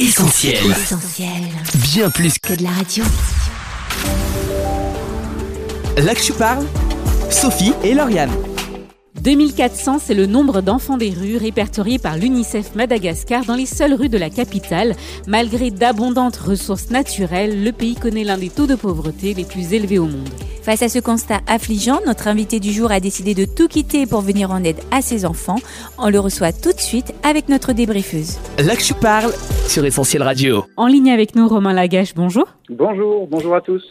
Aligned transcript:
Essentiel. 0.00 0.70
Essentiel. 0.70 1.28
Bien 1.74 2.08
plus 2.08 2.38
que 2.38 2.48
Que 2.48 2.54
de 2.54 2.62
la 2.62 2.70
radio. 2.70 3.04
là 5.98 6.14
que 6.14 6.20
tu 6.22 6.32
parles, 6.32 6.64
Sophie 7.30 7.74
et 7.84 7.92
Lauriane. 7.92 8.30
2400, 9.22 9.98
c'est 9.98 10.14
le 10.14 10.26
nombre 10.26 10.62
d'enfants 10.62 10.96
des 10.96 11.10
rues 11.10 11.36
répertoriés 11.36 11.98
par 11.98 12.16
l'UNICEF 12.16 12.74
Madagascar 12.74 13.44
dans 13.44 13.54
les 13.54 13.66
seules 13.66 13.94
rues 13.94 14.08
de 14.08 14.16
la 14.16 14.30
capitale. 14.30 14.94
Malgré 15.26 15.70
d'abondantes 15.70 16.36
ressources 16.36 16.90
naturelles, 16.90 17.62
le 17.62 17.72
pays 17.72 17.94
connaît 17.94 18.24
l'un 18.24 18.38
des 18.38 18.48
taux 18.48 18.66
de 18.66 18.74
pauvreté 18.74 19.34
les 19.34 19.44
plus 19.44 19.74
élevés 19.74 19.98
au 19.98 20.06
monde. 20.06 20.28
Face 20.62 20.82
à 20.82 20.88
ce 20.88 20.98
constat 20.98 21.40
affligeant, 21.46 22.00
notre 22.06 22.28
invité 22.28 22.60
du 22.60 22.72
jour 22.72 22.92
a 22.92 23.00
décidé 23.00 23.34
de 23.34 23.44
tout 23.44 23.68
quitter 23.68 24.06
pour 24.06 24.20
venir 24.20 24.50
en 24.50 24.62
aide 24.62 24.80
à 24.90 25.02
ses 25.02 25.24
enfants. 25.24 25.58
On 25.98 26.08
le 26.10 26.20
reçoit 26.20 26.52
tout 26.52 26.72
de 26.72 26.80
suite 26.80 27.12
avec 27.22 27.48
notre 27.48 27.72
débriefeuse. 27.72 28.38
Là 28.58 28.76
que 28.76 28.82
tu 28.82 28.94
parles 28.94 29.32
sur 29.66 29.84
Essentiel 29.84 30.22
Radio. 30.22 30.64
En 30.76 30.86
ligne 30.86 31.10
avec 31.10 31.34
nous, 31.34 31.48
Romain 31.48 31.72
Lagache, 31.72 32.14
bonjour. 32.14 32.44
Bonjour, 32.68 33.26
bonjour 33.26 33.54
à 33.54 33.60
tous. 33.60 33.82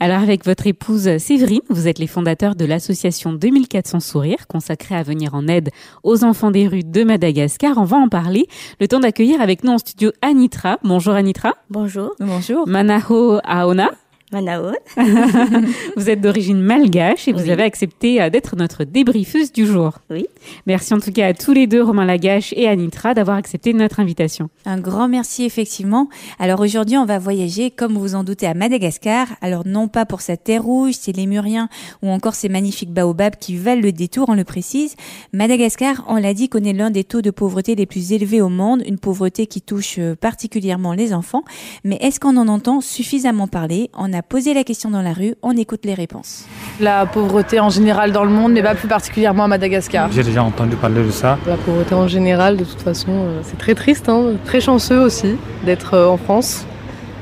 Alors 0.00 0.20
avec 0.20 0.44
votre 0.44 0.68
épouse 0.68 1.18
Séverine, 1.18 1.60
vous 1.70 1.88
êtes 1.88 1.98
les 1.98 2.06
fondateurs 2.06 2.54
de 2.54 2.64
l'association 2.64 3.32
2400 3.32 3.98
Sourires 3.98 4.46
consacrée 4.46 4.94
à 4.94 5.02
venir 5.02 5.34
en 5.34 5.48
aide 5.48 5.70
aux 6.04 6.22
enfants 6.22 6.52
des 6.52 6.68
rues 6.68 6.84
de 6.84 7.02
Madagascar. 7.02 7.78
On 7.78 7.84
va 7.84 7.96
en 7.96 8.08
parler. 8.08 8.46
Le 8.80 8.86
temps 8.86 9.00
d'accueillir 9.00 9.40
avec 9.40 9.64
nous 9.64 9.72
en 9.72 9.78
studio 9.78 10.12
Anitra. 10.22 10.78
Bonjour 10.84 11.14
Anitra. 11.14 11.54
Bonjour. 11.68 12.12
Bonjour. 12.20 12.68
Manaho 12.68 13.40
Aona. 13.42 13.90
Manaot. 14.32 14.72
Vous 15.96 16.10
êtes 16.10 16.20
d'origine 16.20 16.60
malgache 16.60 17.28
et 17.28 17.32
vous 17.32 17.44
Oui. 17.44 17.50
avez 17.50 17.62
accepté 17.62 18.20
euh, 18.20 18.30
d'être 18.30 18.56
notre 18.56 18.84
débriefeuse 18.84 19.52
du 19.52 19.66
jour. 19.66 19.98
Oui. 20.10 20.26
Merci 20.66 20.92
en 20.94 21.00
tout 21.00 21.12
cas 21.12 21.28
à 21.28 21.34
tous 21.34 21.52
les 21.52 21.66
deux, 21.66 21.82
Romain 21.82 22.04
Lagache 22.04 22.52
et 22.56 22.68
Anitra, 22.68 23.14
d'avoir 23.14 23.36
accepté 23.36 23.72
notre 23.72 24.00
invitation. 24.00 24.50
Un 24.66 24.78
grand 24.80 25.08
merci 25.08 25.44
effectivement. 25.44 26.08
Alors 26.38 26.60
aujourd'hui, 26.60 26.96
on 26.98 27.04
va 27.06 27.18
voyager, 27.18 27.70
comme 27.70 27.94
vous 27.94 28.00
vous 28.00 28.14
en 28.14 28.24
doutez, 28.24 28.46
à 28.46 28.54
Madagascar. 28.54 29.26
Alors 29.40 29.62
non 29.66 29.88
pas 29.88 30.04
pour 30.04 30.20
sa 30.20 30.36
terre 30.36 30.62
rouge, 30.62 30.94
ses 30.94 31.12
lémuriens 31.12 31.68
ou 32.02 32.10
encore 32.10 32.34
ces 32.34 32.48
magnifiques 32.48 32.92
baobabs 32.92 33.36
qui 33.36 33.56
valent 33.56 33.80
le 33.82 33.92
détour, 33.92 34.28
on 34.28 34.34
le 34.34 34.44
précise. 34.44 34.94
Madagascar, 35.32 36.04
on 36.08 36.16
l'a 36.16 36.34
dit, 36.34 36.48
connaît 36.48 36.72
l'un 36.72 36.90
des 36.90 37.04
taux 37.04 37.22
de 37.22 37.30
pauvreté 37.30 37.74
les 37.74 37.86
plus 37.86 38.12
élevés 38.12 38.40
au 38.40 38.48
monde, 38.48 38.82
une 38.86 38.98
pauvreté 38.98 39.46
qui 39.46 39.62
touche 39.62 39.96
euh, 39.98 40.14
particulièrement 40.14 40.92
les 40.92 41.14
enfants. 41.14 41.44
Mais 41.84 41.96
est-ce 42.00 42.20
qu'on 42.20 42.36
en 42.36 42.48
entend 42.48 42.80
suffisamment 42.80 43.46
parler? 43.48 43.90
A 44.18 44.22
posé 44.22 44.52
la 44.52 44.64
question 44.64 44.90
dans 44.90 45.00
la 45.00 45.12
rue, 45.12 45.34
on 45.42 45.56
écoute 45.56 45.84
les 45.84 45.94
réponses. 45.94 46.44
La 46.80 47.06
pauvreté 47.06 47.60
en 47.60 47.70
général 47.70 48.10
dans 48.10 48.24
le 48.24 48.30
monde, 48.30 48.52
mais 48.52 48.62
pas 48.62 48.74
plus 48.74 48.88
particulièrement 48.88 49.44
à 49.44 49.48
Madagascar. 49.48 50.10
J'ai 50.10 50.24
déjà 50.24 50.42
entendu 50.42 50.74
parler 50.76 51.04
de 51.04 51.10
ça. 51.10 51.38
La 51.46 51.56
pauvreté 51.56 51.94
en 51.94 52.08
général, 52.08 52.56
de 52.56 52.64
toute 52.64 52.82
façon, 52.82 53.12
euh, 53.12 53.40
c'est 53.44 53.58
très 53.58 53.74
triste, 53.74 54.08
hein. 54.08 54.32
très 54.44 54.60
chanceux 54.60 54.98
aussi 55.00 55.36
d'être 55.64 55.94
euh, 55.94 56.08
en 56.08 56.16
France, 56.16 56.66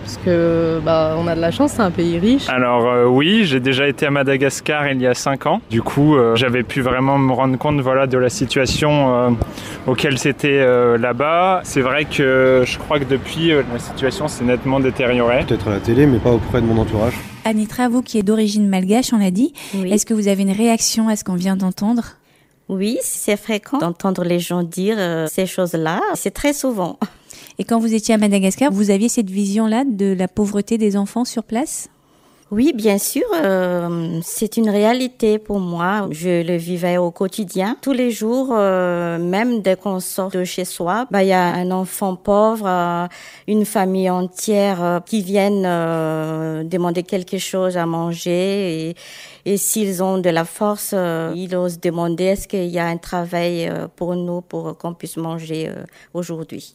parce 0.07 0.19
que 0.25 0.79
bah, 0.85 1.17
on 1.19 1.27
a 1.27 1.35
de 1.35 1.41
la 1.41 1.51
chance, 1.51 1.73
c'est 1.73 1.83
un 1.83 1.91
pays 1.91 2.17
riche. 2.21 2.49
Alors 2.49 2.87
euh, 2.87 3.07
oui, 3.07 3.45
j'ai 3.45 3.59
déjà 3.59 3.89
été 3.89 4.07
à 4.07 4.11
Madagascar 4.13 4.89
il 4.89 5.01
y 5.03 5.07
a 5.07 5.15
5 5.15 5.47
ans. 5.47 5.61
Du 5.69 5.83
coup, 5.83 6.15
euh, 6.15 6.37
j'avais 6.37 6.63
pu 6.63 6.81
vraiment 6.81 7.19
me 7.19 7.33
rendre 7.33 7.59
compte 7.59 7.81
voilà, 7.81 8.07
de 8.07 8.17
la 8.17 8.29
situation 8.29 8.91
euh, 9.15 9.31
auquel 9.89 10.17
c'était 10.19 10.61
euh, 10.61 10.97
là-bas. 10.97 11.63
C'est 11.65 11.81
vrai 11.81 12.05
que 12.05 12.63
je 12.65 12.79
crois 12.79 13.01
que 13.01 13.05
depuis, 13.05 13.51
euh, 13.51 13.63
la 13.73 13.81
situation 13.81 14.29
s'est 14.29 14.45
nettement 14.45 14.79
détériorée. 14.79 15.45
Peut-être 15.45 15.67
à 15.67 15.73
la 15.73 15.81
télé, 15.81 16.07
mais 16.07 16.19
pas 16.19 16.31
auprès 16.31 16.61
de 16.61 16.67
mon 16.67 16.79
entourage. 16.81 17.15
Anitra, 17.45 17.89
vous 17.89 18.03
qui 18.03 18.19
êtes 18.19 18.25
d'origine 18.27 18.69
malgache, 18.69 19.13
on 19.13 19.19
l'a 19.19 19.33
dit, 19.33 19.55
Oui. 19.75 19.93
est-ce 19.93 20.07
que 20.07 20.15
vous 20.15 20.29
avez 20.29 20.43
une 20.43 20.53
réaction 20.53 21.09
à 21.09 21.17
ce 21.17 21.25
qu'on 21.25 21.35
vient 21.35 21.57
d'entendre? 21.57 22.05
Oui, 22.69 22.99
c'est 23.03 23.37
fréquent 23.37 23.79
d'entendre 23.79 24.23
les 24.25 24.39
gens 24.41 24.63
dire 24.63 24.97
euh, 24.99 25.27
ces 25.29 25.47
choses-là. 25.47 26.01
C'est 26.15 26.33
très 26.33 26.53
souvent. 26.53 26.97
Et 27.59 27.65
quand 27.65 27.79
vous 27.79 27.95
étiez 27.95 28.15
à 28.15 28.19
Madagascar, 28.19 28.71
vous 28.71 28.91
aviez 28.91 29.09
cette 29.09 29.31
vision-là 29.31 29.85
de 29.85 30.13
la 30.13 30.29
pauvreté 30.29 30.79
des 30.79 30.97
enfants 30.97 31.25
sur 31.25 31.45
place? 31.45 31.89
Oui, 32.53 32.73
bien 32.73 32.97
sûr, 32.97 33.25
euh, 33.35 34.21
c'est 34.23 34.57
une 34.57 34.71
réalité 34.71 35.41
pour 35.41 35.59
moi. 35.59 36.07
Je 36.13 36.47
le 36.47 36.57
vivais 36.57 36.97
au 36.97 37.11
quotidien. 37.11 37.77
Tous 37.83 37.93
les 37.93 38.13
jours, 38.13 38.51
euh, 38.53 39.19
même 39.19 39.63
dès 39.63 39.75
qu'on 39.75 39.99
sort 39.99 40.31
de 40.31 40.45
chez 40.45 40.65
soi, 40.65 41.09
bah, 41.11 41.25
il 41.25 41.31
y 41.31 41.33
a 41.33 41.43
un 41.43 41.73
enfant 41.73 42.15
pauvre, 42.15 42.67
euh, 42.69 43.09
une 43.49 43.65
famille 43.65 44.09
entière 44.09 45.01
qui 45.05 45.23
viennent 45.23 45.63
demander 46.69 47.03
quelque 47.03 47.39
chose 47.39 47.77
à 47.77 47.85
manger. 47.85 48.95
Et, 49.45 49.57
s'ils 49.57 50.01
ont 50.05 50.19
de 50.19 50.31
la 50.31 50.45
force, 50.45 50.95
ils 51.35 51.57
osent 51.57 51.81
demander 51.81 52.25
est-ce 52.25 52.47
qu'il 52.47 52.67
y 52.67 52.79
a 52.79 52.87
un 52.87 52.97
travail 52.97 53.73
pour 53.97 54.15
nous 54.15 54.41
pour 54.41 54.79
qu'on 54.79 54.95
puisse 54.95 55.17
manger 55.17 55.71
aujourd'hui? 56.15 56.75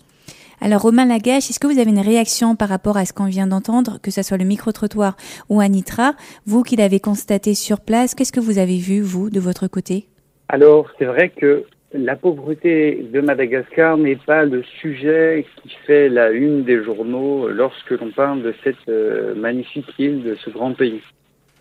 Alors 0.63 0.83
Romain 0.83 1.07
Lagache, 1.07 1.49
est-ce 1.49 1.59
que 1.59 1.66
vous 1.66 1.79
avez 1.79 1.89
une 1.89 1.99
réaction 1.99 2.55
par 2.55 2.69
rapport 2.69 2.95
à 2.95 3.05
ce 3.05 3.13
qu'on 3.13 3.25
vient 3.25 3.47
d'entendre, 3.47 3.97
que 4.03 4.11
ce 4.11 4.22
soit 4.22 4.38
le 4.38 4.45
micro-trottoir 4.45 5.17
ou 5.49 5.59
Anitra 5.59 6.13
Vous 6.45 6.61
qui 6.61 6.75
l'avez 6.75 6.99
constaté 6.99 7.55
sur 7.55 7.79
place, 7.79 8.13
qu'est-ce 8.13 8.31
que 8.31 8.39
vous 8.39 8.59
avez 8.59 8.77
vu, 8.77 9.01
vous, 9.01 9.31
de 9.31 9.39
votre 9.39 9.67
côté? 9.67 10.05
Alors, 10.50 10.88
c'est 11.00 11.05
vrai 11.05 11.29
que 11.29 11.63
la 11.94 12.16
pauvreté 12.16 13.03
de 13.11 13.21
Madagascar 13.21 13.97
n'est 13.97 14.17
pas 14.17 14.45
le 14.45 14.61
sujet 14.79 15.47
qui 15.63 15.75
fait 15.88 16.09
la 16.09 16.29
une 16.29 16.63
des 16.63 16.83
journaux 16.83 17.50
lorsque 17.50 17.89
l'on 17.89 18.11
parle 18.11 18.44
de 18.44 18.53
cette 18.63 18.88
euh, 18.88 19.33
magnifique 19.33 19.89
île, 19.97 20.21
de 20.21 20.35
ce 20.45 20.51
grand 20.51 20.73
pays. 20.73 21.01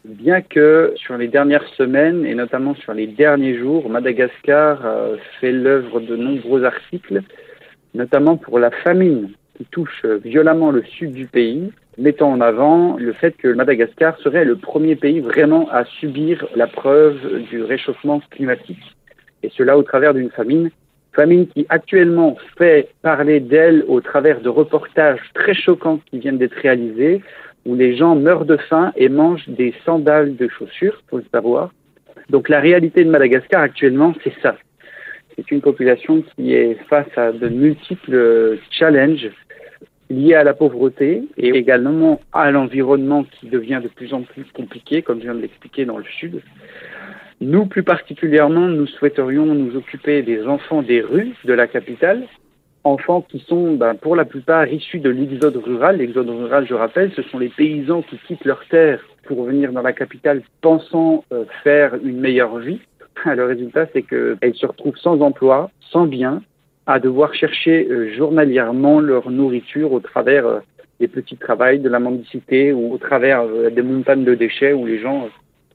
Bien 0.04 0.42
que 0.42 0.92
sur 0.96 1.16
les 1.16 1.28
dernières 1.28 1.66
semaines 1.78 2.26
et 2.26 2.34
notamment 2.34 2.74
sur 2.74 2.92
les 2.92 3.06
derniers 3.06 3.58
jours, 3.58 3.88
Madagascar 3.88 4.84
euh, 4.84 5.16
fait 5.40 5.52
l'œuvre 5.52 6.00
de 6.00 6.16
nombreux 6.16 6.64
articles, 6.64 7.22
notamment 7.94 8.36
pour 8.36 8.58
la 8.58 8.70
famine 8.70 9.30
qui 9.56 9.64
touche 9.66 10.02
euh, 10.04 10.18
violemment 10.24 10.70
le 10.70 10.82
sud 10.82 11.12
du 11.12 11.26
pays, 11.26 11.70
mettant 11.98 12.32
en 12.32 12.40
avant 12.40 12.96
le 12.96 13.12
fait 13.12 13.36
que 13.36 13.48
Madagascar 13.48 14.16
serait 14.18 14.44
le 14.44 14.56
premier 14.56 14.96
pays 14.96 15.20
vraiment 15.20 15.68
à 15.70 15.84
subir 15.84 16.46
la 16.56 16.66
preuve 16.66 17.42
du 17.50 17.62
réchauffement 17.62 18.20
climatique. 18.30 18.96
Et 19.42 19.50
cela 19.50 19.76
au 19.76 19.82
travers 19.82 20.14
d'une 20.14 20.30
famine, 20.30 20.70
famine 21.12 21.46
qui 21.48 21.66
actuellement 21.68 22.36
fait 22.56 22.88
parler 23.02 23.40
d'elle 23.40 23.84
au 23.88 24.00
travers 24.00 24.40
de 24.40 24.48
reportages 24.48 25.20
très 25.34 25.54
choquants 25.54 26.00
qui 26.10 26.18
viennent 26.18 26.38
d'être 26.38 26.54
réalisés, 26.54 27.22
où 27.66 27.74
les 27.74 27.96
gens 27.96 28.16
meurent 28.16 28.46
de 28.46 28.56
faim 28.56 28.92
et 28.96 29.08
mangent 29.08 29.48
des 29.48 29.74
sandales 29.84 30.36
de 30.36 30.48
chaussures, 30.48 31.02
faut 31.08 31.18
le 31.18 31.24
savoir. 31.32 31.70
Donc 32.30 32.48
la 32.48 32.60
réalité 32.60 33.04
de 33.04 33.10
Madagascar 33.10 33.60
actuellement, 33.60 34.14
c'est 34.24 34.32
ça. 34.40 34.56
C'est 35.40 35.52
une 35.52 35.62
population 35.62 36.22
qui 36.36 36.52
est 36.52 36.74
face 36.90 37.08
à 37.16 37.32
de 37.32 37.48
multiples 37.48 38.58
challenges 38.70 39.30
liés 40.10 40.34
à 40.34 40.44
la 40.44 40.52
pauvreté 40.52 41.22
et 41.38 41.48
également 41.48 42.20
à 42.34 42.50
l'environnement 42.50 43.24
qui 43.24 43.46
devient 43.48 43.80
de 43.82 43.88
plus 43.88 44.12
en 44.12 44.20
plus 44.20 44.44
compliqué, 44.52 45.00
comme 45.00 45.18
je 45.18 45.24
viens 45.24 45.34
de 45.34 45.40
l'expliquer 45.40 45.86
dans 45.86 45.96
le 45.96 46.04
sud. 46.04 46.42
Nous, 47.40 47.64
plus 47.64 47.82
particulièrement, 47.82 48.68
nous 48.68 48.86
souhaiterions 48.86 49.46
nous 49.46 49.76
occuper 49.76 50.20
des 50.20 50.46
enfants 50.46 50.82
des 50.82 51.00
rues 51.00 51.32
de 51.46 51.54
la 51.54 51.66
capitale, 51.66 52.24
enfants 52.84 53.22
qui 53.22 53.38
sont 53.48 53.76
ben, 53.76 53.94
pour 53.94 54.16
la 54.16 54.26
plupart 54.26 54.68
issus 54.70 54.98
de 54.98 55.08
l'exode 55.08 55.56
rural. 55.56 55.96
L'exode 55.96 56.28
rural, 56.28 56.66
je 56.68 56.74
rappelle, 56.74 57.12
ce 57.16 57.22
sont 57.22 57.38
les 57.38 57.48
paysans 57.48 58.02
qui 58.02 58.18
quittent 58.26 58.44
leurs 58.44 58.66
terres 58.68 59.02
pour 59.24 59.44
venir 59.44 59.72
dans 59.72 59.82
la 59.82 59.94
capitale 59.94 60.42
pensant 60.60 61.24
euh, 61.32 61.44
faire 61.64 61.94
une 62.04 62.20
meilleure 62.20 62.58
vie. 62.58 62.80
Le 63.36 63.44
résultat, 63.44 63.86
c'est 63.92 64.02
qu'elles 64.02 64.54
se 64.54 64.66
retrouvent 64.66 64.96
sans 64.96 65.20
emploi, 65.20 65.70
sans 65.80 66.06
bien, 66.06 66.42
à 66.86 66.98
devoir 66.98 67.34
chercher 67.34 67.86
euh, 67.88 68.12
journalièrement 68.14 69.00
leur 69.00 69.30
nourriture 69.30 69.92
au 69.92 70.00
travers 70.00 70.46
euh, 70.46 70.58
des 70.98 71.08
petits 71.08 71.36
travails 71.36 71.78
de 71.78 71.88
la 71.88 71.98
mendicité 71.98 72.72
ou 72.72 72.92
au 72.92 72.98
travers 72.98 73.42
euh, 73.42 73.70
des 73.70 73.82
montagnes 73.82 74.24
de 74.24 74.34
déchets 74.34 74.72
où 74.72 74.86
les 74.86 74.98
gens 74.98 75.28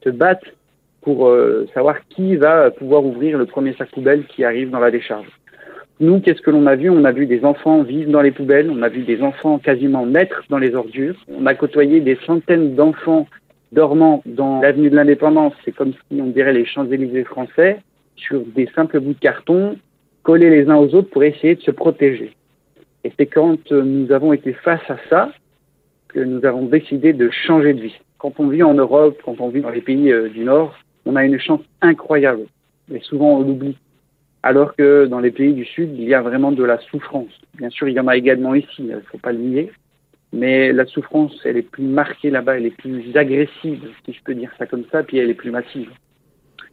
se 0.04 0.10
battent 0.10 0.54
pour 1.02 1.32
savoir 1.76 1.98
qui 2.10 2.36
va 2.36 2.72
pouvoir 2.72 3.06
ouvrir 3.06 3.38
le 3.38 3.46
premier 3.46 3.74
sac 3.74 3.92
poubelle 3.92 4.26
qui 4.26 4.44
arrive 4.44 4.72
dans 4.72 4.80
la 4.80 4.90
décharge. 4.90 5.28
Nous, 6.00 6.20
qu'est-ce 6.20 6.42
que 6.42 6.50
l'on 6.50 6.66
a 6.66 6.76
vu? 6.76 6.90
On 6.90 7.06
a 7.06 7.12
vu 7.12 7.28
des 7.28 7.46
enfants 7.46 7.84
vivre 7.84 8.10
dans 8.12 8.24
les 8.24 8.32
poubelles, 8.32 8.72
on 8.72 8.82
a 8.82 8.90
vu 8.90 9.04
des 9.04 9.22
enfants 9.22 9.60
quasiment 9.60 10.08
naître 10.08 10.42
dans 10.50 10.58
les 10.58 10.74
ordures, 10.74 11.16
on 11.28 11.46
a 11.46 11.54
côtoyé 11.54 12.00
des 12.00 12.18
centaines 12.26 12.74
d'enfants 12.74 13.28
dormant 13.76 14.24
dans 14.26 14.62
l'avenue 14.62 14.90
de 14.90 14.96
l'indépendance, 14.96 15.54
c'est 15.64 15.74
comme 15.74 15.92
si 15.92 16.22
on 16.22 16.28
dirait 16.28 16.54
les 16.54 16.66
Champs-Élysées 16.66 17.26
français, 17.26 17.82
sur 18.16 18.40
des 18.56 18.68
simples 18.74 19.00
bouts 19.00 19.14
de 19.14 19.20
carton, 19.20 19.78
collés 20.24 20.50
les 20.50 20.70
uns 20.70 20.78
aux 20.78 20.96
autres 20.96 21.10
pour 21.10 21.24
essayer 21.24 21.56
de 21.56 21.62
se 21.62 21.72
protéger. 21.72 22.34
Et 23.04 23.12
c'est 23.18 23.28
quand 23.28 23.72
euh, 23.72 23.84
nous 23.84 24.12
avons 24.12 24.34
été 24.34 24.54
face 24.54 24.90
à 24.90 24.98
ça 25.10 25.32
que 26.08 26.20
nous 26.22 26.44
avons 26.46 26.66
décidé 26.66 27.14
de 27.14 27.30
changer 27.30 27.74
de 27.74 27.82
vie. 27.82 28.00
Quand 28.18 28.40
on 28.40 28.48
vit 28.48 28.64
en 28.64 28.74
Europe, 28.74 29.20
quand 29.24 29.40
on 29.40 29.50
vit 29.50 29.62
dans 29.62 29.70
les 29.70 29.82
pays 29.82 30.12
euh, 30.12 30.30
du 30.30 30.46
Nord, 30.46 30.74
on 31.06 31.16
a 31.16 31.26
une 31.26 31.38
chance 31.38 31.62
incroyable, 31.82 32.46
mais 32.90 33.02
souvent 33.02 33.38
on 33.38 33.42
l'oublie. 33.42 33.78
Alors 34.42 34.76
que 34.76 35.06
dans 35.06 35.20
les 35.20 35.32
pays 35.32 35.54
du 35.54 35.66
Sud, 35.66 35.90
il 35.94 36.08
y 36.08 36.14
a 36.14 36.22
vraiment 36.22 36.52
de 36.52 36.64
la 36.64 36.80
souffrance. 36.80 37.34
Bien 37.56 37.70
sûr, 37.70 37.88
il 37.90 37.96
y 37.96 38.00
en 38.00 38.08
a 38.08 38.16
également 38.16 38.56
ici, 38.56 38.76
il 38.80 38.88
ne 38.88 39.00
faut 39.02 39.18
pas 39.18 39.34
le 39.34 39.40
nier. 39.40 39.72
Mais 40.34 40.74
la 40.74 40.86
souffrance, 40.86 41.40
elle 41.46 41.58
est 41.58 41.70
plus 41.70 41.84
marquée 41.84 42.30
là-bas, 42.30 42.58
elle 42.58 42.66
est 42.66 42.78
plus 42.78 43.16
agressive, 43.16 43.88
si 44.04 44.14
je 44.14 44.24
peux 44.24 44.36
dire 44.36 44.52
ça 44.58 44.66
comme 44.66 44.84
ça, 44.92 45.04
puis 45.04 45.18
elle 45.18 45.30
est 45.30 45.36
plus 45.36 45.52
massive. 45.52 45.90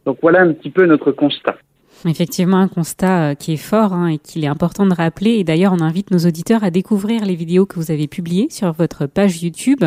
Donc 0.05 0.17
voilà 0.21 0.41
un 0.41 0.53
petit 0.53 0.69
peu 0.69 0.85
notre 0.85 1.11
constat. 1.11 1.57
Effectivement, 2.05 2.57
un 2.57 2.67
constat 2.67 3.21
euh, 3.21 3.35
qui 3.35 3.53
est 3.53 3.57
fort 3.57 3.93
hein, 3.93 4.07
et 4.07 4.17
qu'il 4.17 4.43
est 4.43 4.47
important 4.47 4.85
de 4.85 4.93
rappeler. 4.93 5.31
Et 5.31 5.43
d'ailleurs, 5.43 5.73
on 5.73 5.79
invite 5.79 6.11
nos 6.11 6.19
auditeurs 6.19 6.63
à 6.63 6.69
découvrir 6.69 7.25
les 7.25 7.35
vidéos 7.35 7.65
que 7.65 7.75
vous 7.75 7.91
avez 7.91 8.07
publiées 8.07 8.47
sur 8.49 8.73
votre 8.73 9.05
page 9.05 9.41
YouTube 9.41 9.85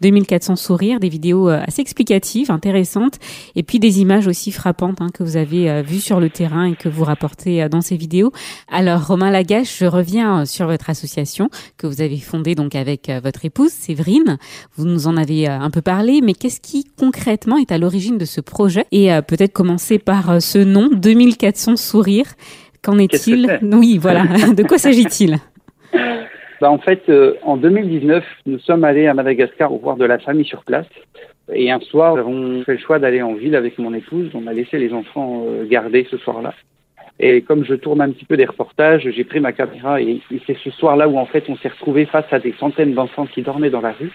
2400 0.00 0.56
sourires, 0.56 0.98
des 0.98 1.08
vidéos 1.08 1.50
euh, 1.50 1.60
assez 1.66 1.82
explicatives, 1.82 2.50
intéressantes, 2.50 3.18
et 3.54 3.62
puis 3.62 3.78
des 3.78 4.00
images 4.00 4.26
aussi 4.26 4.50
frappantes 4.50 5.00
hein, 5.00 5.08
que 5.12 5.22
vous 5.22 5.36
avez 5.36 5.70
euh, 5.70 5.82
vues 5.82 6.00
sur 6.00 6.20
le 6.20 6.30
terrain 6.30 6.64
et 6.64 6.74
que 6.74 6.88
vous 6.88 7.04
rapportez 7.04 7.68
dans 7.68 7.80
ces 7.82 7.96
vidéos. 7.96 8.32
Alors, 8.70 9.06
Romain 9.06 9.30
Lagache, 9.30 9.78
je 9.78 9.84
reviens 9.84 10.46
sur 10.46 10.66
votre 10.66 10.88
association 10.88 11.50
que 11.76 11.86
vous 11.86 12.00
avez 12.00 12.18
fondée 12.18 12.54
donc 12.54 12.74
avec 12.74 13.10
votre 13.22 13.44
épouse 13.44 13.70
Séverine. 13.70 14.38
Vous 14.76 14.86
nous 14.86 15.06
en 15.06 15.16
avez 15.16 15.46
un 15.46 15.70
peu 15.70 15.82
parlé, 15.82 16.20
mais 16.22 16.34
qu'est-ce 16.34 16.60
qui 16.60 16.84
concrètement 16.98 17.58
est 17.58 17.72
à 17.72 17.78
l'origine 17.78 18.18
de 18.18 18.24
ce 18.24 18.40
projet? 18.40 18.86
Et 18.92 19.10
peut-être 19.26 19.52
commencer 19.52 19.98
par 19.98 20.40
ce 20.40 20.58
nom 20.58 20.90
2400 20.92 21.47
son 21.56 21.76
sourire. 21.76 22.26
Qu'en 22.82 22.98
est-il 22.98 23.58
Oui, 23.62 23.98
voilà. 23.98 24.24
De 24.56 24.62
quoi 24.62 24.78
s'agit-il? 24.78 25.36
Bah, 26.60 26.70
En 26.70 26.78
fait, 26.78 27.02
euh, 27.08 27.34
en 27.42 27.56
2019, 27.56 28.24
nous 28.46 28.58
sommes 28.58 28.84
allés 28.84 29.06
à 29.06 29.14
Madagascar 29.14 29.72
au 29.72 29.78
voir 29.78 29.96
de 29.96 30.04
la 30.04 30.18
famille 30.18 30.44
sur 30.44 30.64
place. 30.64 30.86
Et 31.52 31.70
un 31.70 31.80
soir, 31.80 32.14
nous 32.14 32.20
avons 32.20 32.64
fait 32.64 32.72
le 32.72 32.78
choix 32.78 32.98
d'aller 32.98 33.22
en 33.22 33.34
ville 33.34 33.56
avec 33.56 33.78
mon 33.78 33.94
épouse. 33.94 34.30
On 34.34 34.46
a 34.46 34.52
laissé 34.52 34.78
les 34.78 34.92
enfants 34.92 35.44
euh, 35.46 35.66
garder 35.66 36.06
ce 36.10 36.18
soir-là. 36.18 36.54
Et 37.20 37.42
comme 37.42 37.64
je 37.64 37.74
tourne 37.74 38.00
un 38.00 38.10
petit 38.10 38.24
peu 38.24 38.36
des 38.36 38.44
reportages, 38.44 39.08
j'ai 39.10 39.24
pris 39.24 39.40
ma 39.40 39.52
caméra 39.52 40.00
et, 40.00 40.20
et 40.30 40.40
c'est 40.46 40.56
ce 40.62 40.70
soir-là 40.70 41.08
où 41.08 41.18
en 41.18 41.26
fait 41.26 41.44
on 41.48 41.56
s'est 41.56 41.68
retrouvé 41.68 42.06
face 42.06 42.26
à 42.30 42.38
des 42.38 42.54
centaines 42.60 42.94
d'enfants 42.94 43.26
qui 43.26 43.42
dormaient 43.42 43.70
dans 43.70 43.80
la 43.80 43.90
rue. 43.92 44.12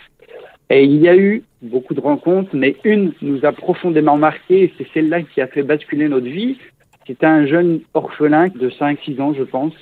Et 0.69 0.85
il 0.85 1.01
y 1.01 1.09
a 1.09 1.15
eu 1.15 1.43
beaucoup 1.61 1.93
de 1.93 1.99
rencontres, 1.99 2.49
mais 2.53 2.75
une 2.83 3.11
nous 3.21 3.45
a 3.45 3.51
profondément 3.51 4.17
marqué 4.17 4.63
et 4.63 4.73
c'est 4.77 4.87
celle-là 4.93 5.21
qui 5.21 5.41
a 5.41 5.47
fait 5.47 5.63
basculer 5.63 6.07
notre 6.07 6.27
vie. 6.27 6.57
C'était 7.05 7.25
un 7.25 7.45
jeune 7.45 7.81
orphelin 7.93 8.47
de 8.47 8.69
5-6 8.69 9.21
ans, 9.21 9.33
je 9.33 9.43
pense, 9.43 9.73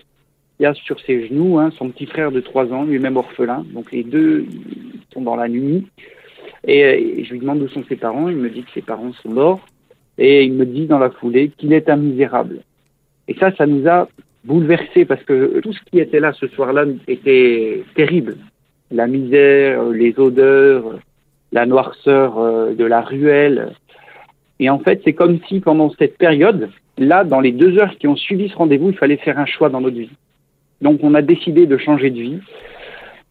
qui 0.58 0.66
a 0.66 0.74
sur 0.74 1.00
ses 1.02 1.28
genoux 1.28 1.60
hein, 1.60 1.72
son 1.78 1.90
petit 1.90 2.06
frère 2.06 2.32
de 2.32 2.40
3 2.40 2.74
ans, 2.74 2.84
lui-même 2.84 3.18
orphelin. 3.18 3.66
Donc 3.74 3.92
les 3.92 4.04
deux 4.04 4.46
sont 5.14 5.22
dans 5.22 5.36
la 5.36 5.48
nuit. 5.48 5.88
Et, 6.68 7.24
je 7.24 7.32
lui 7.32 7.40
demande 7.40 7.62
où 7.62 7.68
sont 7.68 7.84
ses 7.88 7.96
parents. 7.96 8.30
Il 8.30 8.38
me 8.38 8.50
dit 8.50 8.64
que 8.64 8.72
ses 8.72 8.82
parents 8.82 9.14
sont 9.14 9.30
morts. 9.30 9.66
Et 10.18 10.44
il 10.44 10.54
me 10.54 10.66
dit 10.66 10.88
dans 10.88 11.00
la 11.00 11.10
foulée 11.10 11.52
qu'il 11.58 11.74
est 11.74 11.90
un 11.90 11.96
misérable. 11.96 12.62
Et 13.28 13.36
ça, 13.36 13.52
ça 13.56 13.66
nous 13.66 13.88
a 13.88 14.08
bouleversés 14.44 15.06
parce 15.06 15.24
que 15.24 15.60
tout 15.62 15.74
ce 15.74 15.80
qui 15.90 16.00
était 16.00 16.20
là 16.20 16.34
ce 16.34 16.48
soir-là 16.48 16.86
était 17.08 17.84
terrible. 17.96 18.38
La 18.90 19.08
misère, 19.08 19.84
les 19.90 20.14
odeurs, 20.20 21.00
la 21.52 21.66
noirceur 21.66 22.40
euh, 22.40 22.74
de 22.74 22.86
la 22.86 23.02
ruelle. 23.02 23.74
Et 24.60 24.70
en 24.70 24.80
fait, 24.80 25.02
c'est 25.04 25.14
comme 25.14 25.40
si 25.48 25.60
pendant 25.60 25.92
cette 25.98 26.18
période, 26.18 26.70
Là, 26.98 27.24
dans 27.24 27.40
les 27.40 27.52
deux 27.52 27.78
heures 27.80 27.98
qui 27.98 28.08
ont 28.08 28.16
suivi 28.16 28.50
ce 28.50 28.56
rendez-vous, 28.56 28.90
il 28.90 28.98
fallait 28.98 29.18
faire 29.18 29.40
un 29.40 29.46
choix 29.46 29.70
dans 29.70 29.82
notre 29.82 29.98
vie. 29.98 30.12
Donc, 30.82 31.00
on 31.04 31.14
a 31.14 31.22
décidé 31.22 31.66
de 31.66 31.78
changer 31.78 32.10
de 32.10 32.20
vie. 32.20 32.40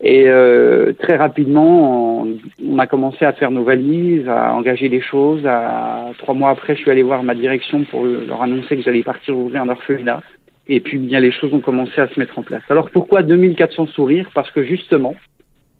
Et 0.03 0.29
euh, 0.29 0.93
très 0.99 1.17
rapidement, 1.17 2.27
on, 2.65 2.79
a 2.79 2.87
commencé 2.87 3.25
à 3.25 3.33
faire 3.33 3.51
nos 3.51 3.65
valises, 3.65 4.27
à 4.29 4.55
engager 4.55 4.89
des 4.89 5.03
choses. 5.03 5.45
À, 5.47 6.13
trois 6.19 6.33
mois 6.33 6.51
après, 6.51 6.75
je 6.75 6.81
suis 6.81 6.91
allé 6.91 7.03
voir 7.03 7.23
ma 7.23 7.35
direction 7.35 7.85
pour 7.85 8.05
leur 8.05 8.41
annoncer 8.41 8.77
que 8.77 8.83
j'allais 8.83 9.03
partir 9.03 9.37
ouvrir 9.37 9.63
un 9.63 9.69
orphelinat. 9.69 10.23
Et 10.69 10.81
puis, 10.81 10.97
bien, 10.97 11.21
les 11.21 11.33
choses 11.33 11.53
ont 11.53 11.61
commencé 11.61 12.01
à 12.01 12.09
se 12.09 12.19
mettre 12.19 12.39
en 12.39 12.43
place. 12.43 12.63
Alors, 12.71 12.91
pourquoi 12.91 13.23
2400 13.23 13.89
sourires? 13.89 14.31
Parce 14.35 14.51
que 14.53 14.65
justement, 14.65 15.15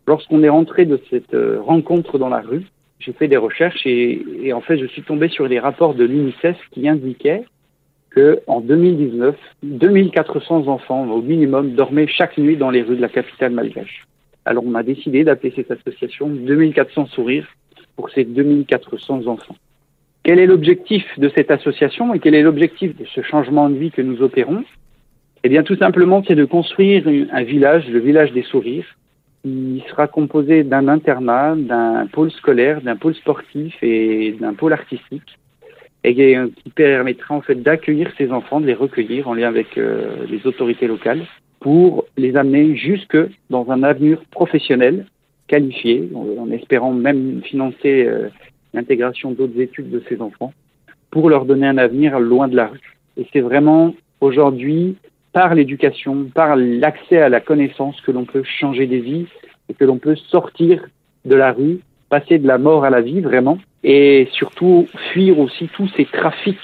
lorsqu'on 0.07 0.43
est 0.43 0.49
rentré 0.49 0.85
de 0.85 1.01
cette 1.09 1.33
euh, 1.33 1.59
rencontre 1.61 2.19
dans 2.19 2.29
la 2.29 2.41
rue, 2.41 2.65
j'ai 2.99 3.13
fait 3.13 3.29
des 3.29 3.39
recherches 3.39 3.87
et, 3.87 4.23
et, 4.43 4.53
en 4.53 4.61
fait, 4.61 4.77
je 4.77 4.87
suis 4.87 5.03
tombé 5.03 5.29
sur 5.29 5.49
des 5.49 5.59
rapports 5.59 5.95
de 5.95 6.05
l'UNICEF 6.05 6.59
qui 6.73 6.87
indiquaient 6.87 7.45
que 8.11 8.41
en 8.47 8.61
2019, 8.61 9.37
2400 9.63 10.69
enfants 10.69 11.09
au 11.09 11.23
minimum 11.23 11.73
dormaient 11.73 12.07
chaque 12.07 12.37
nuit 12.39 12.57
dans 12.57 12.71
les 12.71 12.83
rues 12.83 12.97
de 12.97 13.01
la 13.01 13.09
capitale 13.09 13.53
malgache. 13.53 14.07
Alors 14.45 14.65
on 14.67 14.75
a 14.75 14.83
décidé 14.83 15.25
d'appeler 15.25 15.53
cette 15.55 15.71
association 15.71 16.29
2400 16.29 17.07
sourires 17.07 17.47
pour 17.97 18.11
ces 18.11 18.25
2400 18.25 19.27
enfants. 19.27 19.57
Quel 20.23 20.39
est 20.39 20.47
l'objectif 20.47 21.05
de 21.19 21.31
cette 21.35 21.51
association 21.51 22.13
et 22.13 22.19
quel 22.19 22.35
est 22.35 22.43
l'objectif 22.43 22.97
de 22.97 23.05
ce 23.07 23.23
changement 23.23 23.71
de 23.71 23.77
vie 23.77 23.91
que 23.91 24.03
nous 24.03 24.23
opérons? 24.23 24.65
Eh 25.45 25.49
bien 25.49 25.63
tout 25.63 25.77
simplement 25.77 26.23
c'est 26.27 26.35
de 26.35 26.45
construire 26.45 27.07
un 27.07 27.43
village, 27.43 27.89
le 27.89 28.01
village 28.01 28.33
des 28.33 28.43
sourires, 28.43 28.97
qui 29.43 29.83
sera 29.89 30.07
composé 30.07 30.65
d'un 30.65 30.89
internat, 30.89 31.55
d'un 31.57 32.07
pôle 32.07 32.31
scolaire, 32.31 32.83
d'un 32.83 32.97
pôle 32.97 33.15
sportif 33.15 33.75
et 33.83 34.37
d'un 34.39 34.53
pôle 34.53 34.73
artistique 34.73 35.39
et 36.05 36.15
qui 36.15 36.71
permettra 36.71 37.35
en 37.35 37.41
fait 37.43 37.57
d'accueillir 37.57 38.11
ces 38.17 38.31
enfants, 38.33 38.61
de 38.61 38.67
les 38.67 38.75
recueillir 38.75 39.29
en 39.29 39.35
lien 39.35 39.49
avec 39.49 39.77
euh, 39.77 40.25
les 40.29 40.47
autorités 40.47 40.87
locales 40.87 41.27
pour 41.61 42.07
les 42.17 42.37
amener 42.37 42.75
jusque 42.75 43.19
dans 43.51 43.71
un 43.71 43.83
avenir 43.83 44.19
professionnel 44.31 45.07
qualifié, 45.47 46.09
en, 46.15 46.51
espérant 46.51 46.93
même 46.93 47.43
financer 47.43 48.07
euh, 48.07 48.29
l'intégration 48.73 49.33
d'autres 49.33 49.61
études 49.61 49.91
de 49.91 50.03
ces 50.09 50.23
enfants, 50.23 50.55
pour 51.11 51.29
leur 51.29 51.45
donner 51.45 51.67
un 51.67 51.77
avenir 51.77 52.19
loin 52.21 52.49
de 52.49 52.57
la 52.57 52.69
rue. 52.69 52.97
Et 53.17 53.27
c'est 53.33 53.41
vraiment 53.41 53.95
aujourd'hui 54.21 54.97
par 55.33 55.55
l'éducation, 55.55 56.27
par 56.35 56.57
l'accès 56.57 57.19
à 57.19 57.29
la 57.29 57.41
connaissance 57.41 58.01
que 58.01 58.11
l'on 58.11 58.25
peut 58.25 58.43
changer 58.45 58.87
des 58.87 59.01
vies 59.01 59.27
et 59.69 59.75
que 59.75 59.85
l'on 59.85 59.99
peut 59.99 60.17
sortir 60.17 60.87
de 61.25 61.35
la 61.35 61.53
rue, 61.53 61.81
passer 62.09 62.39
de 62.39 62.47
la 62.47 62.59
mort 62.59 62.85
à 62.85 62.91
la 62.91 63.01
vie 63.01 63.21
vraiment, 63.21 63.59
et 63.83 64.29
surtout 64.33 64.87
fuir 65.13 65.39
aussi 65.39 65.69
tous 65.75 65.89
ces 65.97 66.05
trafics 66.05 66.59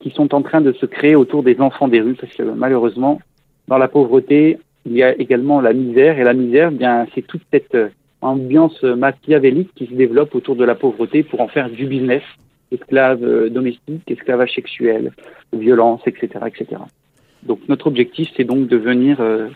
qui 0.00 0.10
sont 0.10 0.34
en 0.34 0.42
train 0.42 0.60
de 0.60 0.72
se 0.72 0.86
créer 0.86 1.14
autour 1.14 1.42
des 1.42 1.60
enfants 1.60 1.88
des 1.88 2.00
rues, 2.00 2.14
parce 2.14 2.34
que 2.34 2.42
malheureusement, 2.42 3.20
dans 3.68 3.78
la 3.78 3.88
pauvreté, 3.88 4.58
il 4.84 4.92
y 4.94 5.02
a 5.02 5.14
également 5.18 5.60
la 5.60 5.72
misère, 5.72 6.18
et 6.18 6.24
la 6.24 6.34
misère, 6.34 6.70
eh 6.72 6.76
bien, 6.76 7.06
c'est 7.14 7.22
toute 7.22 7.42
cette 7.52 7.74
euh, 7.76 7.88
ambiance 8.20 8.82
machiavélique 8.82 9.70
qui 9.76 9.86
se 9.86 9.94
développe 9.94 10.34
autour 10.34 10.56
de 10.56 10.64
la 10.64 10.74
pauvreté 10.74 11.22
pour 11.22 11.40
en 11.40 11.48
faire 11.48 11.70
du 11.70 11.86
business, 11.86 12.22
esclaves 12.72 13.22
euh, 13.22 13.48
domestiques, 13.48 14.10
esclavage 14.10 14.54
sexuel, 14.54 15.12
violence, 15.52 16.00
etc., 16.06 16.28
etc. 16.46 16.82
Donc 17.44 17.60
notre 17.68 17.86
objectif, 17.86 18.28
c'est 18.36 18.44
donc 18.44 18.66
de 18.66 18.76
venir 18.76 19.20
euh, 19.20 19.48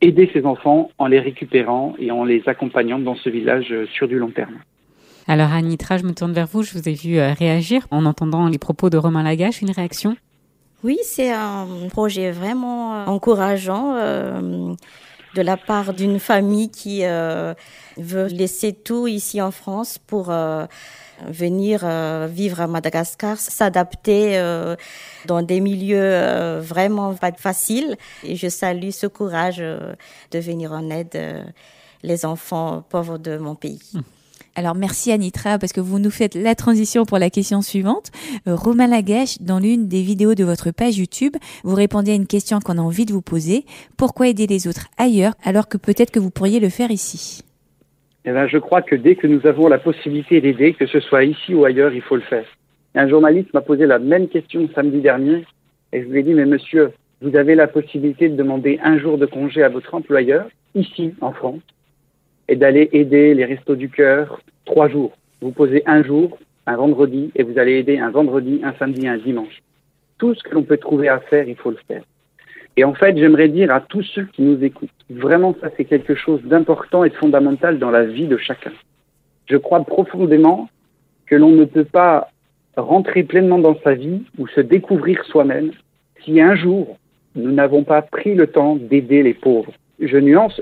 aider 0.00 0.30
ces 0.32 0.46
enfants 0.46 0.90
en 0.98 1.06
les 1.06 1.18
récupérant 1.18 1.94
et 1.98 2.12
en 2.12 2.24
les 2.24 2.42
accompagnant 2.46 3.00
dans 3.00 3.16
ce 3.16 3.28
village 3.28 3.74
sur 3.92 4.06
du 4.06 4.18
long 4.18 4.30
terme. 4.30 4.58
Alors 5.28 5.52
Anitra, 5.52 5.98
je 5.98 6.04
me 6.04 6.14
tourne 6.14 6.32
vers 6.32 6.46
vous. 6.46 6.62
Je 6.62 6.72
vous 6.72 6.88
ai 6.88 6.94
vu 6.94 7.18
euh, 7.18 7.32
réagir 7.32 7.86
en 7.90 8.06
entendant 8.06 8.48
les 8.48 8.58
propos 8.58 8.90
de 8.90 8.98
Romain 8.98 9.22
Lagache. 9.22 9.62
Une 9.62 9.70
réaction? 9.70 10.16
Oui, 10.82 10.98
c'est 11.04 11.32
un 11.32 11.66
projet 11.90 12.32
vraiment 12.32 12.94
euh, 12.94 13.06
encourageant. 13.06 13.94
Euh, 13.96 14.74
de 15.34 15.40
la 15.40 15.56
part 15.56 15.94
d'une 15.94 16.18
famille 16.20 16.70
qui 16.70 17.04
veut 17.06 18.26
laisser 18.26 18.74
tout 18.74 19.06
ici 19.06 19.40
en 19.40 19.50
France 19.50 19.96
pour 19.96 20.30
venir 21.26 21.86
vivre 22.28 22.60
à 22.60 22.66
Madagascar, 22.66 23.38
s'adapter 23.38 24.38
dans 25.24 25.40
des 25.40 25.60
milieux 25.60 26.58
vraiment 26.58 27.14
pas 27.14 27.32
faciles. 27.32 27.96
Et 28.24 28.36
je 28.36 28.48
salue 28.48 28.90
ce 28.90 29.06
courage 29.06 29.56
de 29.56 30.38
venir 30.38 30.72
en 30.72 30.90
aide 30.90 31.46
les 32.02 32.26
enfants 32.26 32.84
pauvres 32.90 33.16
de 33.16 33.38
mon 33.38 33.54
pays. 33.54 33.80
Hum. 33.94 34.02
Alors 34.54 34.74
merci 34.74 35.10
Anitra 35.10 35.58
parce 35.58 35.72
que 35.72 35.80
vous 35.80 35.98
nous 35.98 36.10
faites 36.10 36.34
la 36.34 36.54
transition 36.54 37.06
pour 37.06 37.18
la 37.18 37.30
question 37.30 37.62
suivante. 37.62 38.10
Euh, 38.46 38.54
Romain 38.54 38.86
Lagache, 38.86 39.40
dans 39.40 39.58
l'une 39.58 39.88
des 39.88 40.02
vidéos 40.02 40.34
de 40.34 40.44
votre 40.44 40.70
page 40.72 40.98
YouTube, 40.98 41.36
vous 41.64 41.74
répondez 41.74 42.12
à 42.12 42.14
une 42.14 42.26
question 42.26 42.58
qu'on 42.60 42.76
a 42.76 42.82
envie 42.82 43.06
de 43.06 43.12
vous 43.12 43.22
poser. 43.22 43.64
Pourquoi 43.96 44.28
aider 44.28 44.46
les 44.46 44.68
autres 44.68 44.88
ailleurs 44.98 45.32
alors 45.42 45.68
que 45.68 45.78
peut-être 45.78 46.10
que 46.10 46.20
vous 46.20 46.30
pourriez 46.30 46.60
le 46.60 46.68
faire 46.68 46.90
ici? 46.90 47.42
Eh 48.26 48.32
ben, 48.32 48.46
Je 48.46 48.58
crois 48.58 48.82
que 48.82 48.94
dès 48.94 49.16
que 49.16 49.26
nous 49.26 49.46
avons 49.46 49.68
la 49.68 49.78
possibilité 49.78 50.42
d'aider, 50.42 50.74
que 50.74 50.86
ce 50.86 51.00
soit 51.00 51.24
ici 51.24 51.54
ou 51.54 51.64
ailleurs, 51.64 51.94
il 51.94 52.02
faut 52.02 52.16
le 52.16 52.22
faire. 52.22 52.46
Un 52.94 53.08
journaliste 53.08 53.54
m'a 53.54 53.62
posé 53.62 53.86
la 53.86 53.98
même 53.98 54.28
question 54.28 54.68
samedi 54.74 55.00
dernier 55.00 55.46
et 55.94 56.02
je 56.02 56.08
lui 56.08 56.20
ai 56.20 56.22
dit, 56.22 56.34
mais 56.34 56.44
monsieur, 56.44 56.92
vous 57.22 57.36
avez 57.36 57.54
la 57.54 57.68
possibilité 57.68 58.28
de 58.28 58.36
demander 58.36 58.78
un 58.82 58.98
jour 58.98 59.16
de 59.16 59.24
congé 59.24 59.62
à 59.62 59.70
votre 59.70 59.94
employeur, 59.94 60.46
ici 60.74 61.14
en 61.22 61.32
France, 61.32 61.60
et 62.52 62.56
d'aller 62.56 62.90
aider 62.92 63.32
les 63.32 63.46
restos 63.46 63.76
du 63.76 63.88
cœur 63.88 64.38
trois 64.66 64.86
jours. 64.86 65.12
Vous 65.40 65.52
posez 65.52 65.82
un 65.86 66.02
jour, 66.04 66.38
un 66.66 66.76
vendredi, 66.76 67.30
et 67.34 67.44
vous 67.44 67.58
allez 67.58 67.76
aider 67.78 67.98
un 67.98 68.10
vendredi, 68.10 68.60
un 68.62 68.74
samedi, 68.74 69.08
un 69.08 69.16
dimanche. 69.16 69.62
Tout 70.18 70.34
ce 70.34 70.42
que 70.42 70.54
l'on 70.54 70.62
peut 70.62 70.76
trouver 70.76 71.08
à 71.08 71.18
faire, 71.18 71.48
il 71.48 71.56
faut 71.56 71.70
le 71.70 71.78
faire. 71.88 72.02
Et 72.76 72.84
en 72.84 72.92
fait, 72.92 73.16
j'aimerais 73.16 73.48
dire 73.48 73.72
à 73.72 73.80
tous 73.80 74.02
ceux 74.02 74.26
qui 74.26 74.42
nous 74.42 74.62
écoutent, 74.62 74.90
vraiment 75.08 75.56
ça 75.62 75.70
c'est 75.76 75.86
quelque 75.86 76.14
chose 76.14 76.42
d'important 76.44 77.04
et 77.04 77.08
de 77.08 77.14
fondamental 77.14 77.78
dans 77.78 77.90
la 77.90 78.04
vie 78.04 78.26
de 78.26 78.36
chacun. 78.36 78.72
Je 79.46 79.56
crois 79.56 79.82
profondément 79.84 80.68
que 81.24 81.36
l'on 81.36 81.52
ne 81.52 81.64
peut 81.64 81.84
pas 81.84 82.28
rentrer 82.76 83.22
pleinement 83.22 83.60
dans 83.60 83.78
sa 83.82 83.94
vie 83.94 84.24
ou 84.36 84.46
se 84.46 84.60
découvrir 84.60 85.24
soi-même 85.24 85.72
si 86.22 86.38
un 86.38 86.54
jour 86.54 86.98
nous 87.34 87.50
n'avons 87.50 87.82
pas 87.82 88.02
pris 88.02 88.34
le 88.34 88.46
temps 88.46 88.76
d'aider 88.76 89.22
les 89.22 89.34
pauvres. 89.34 89.72
Je 90.00 90.18
nuance, 90.18 90.60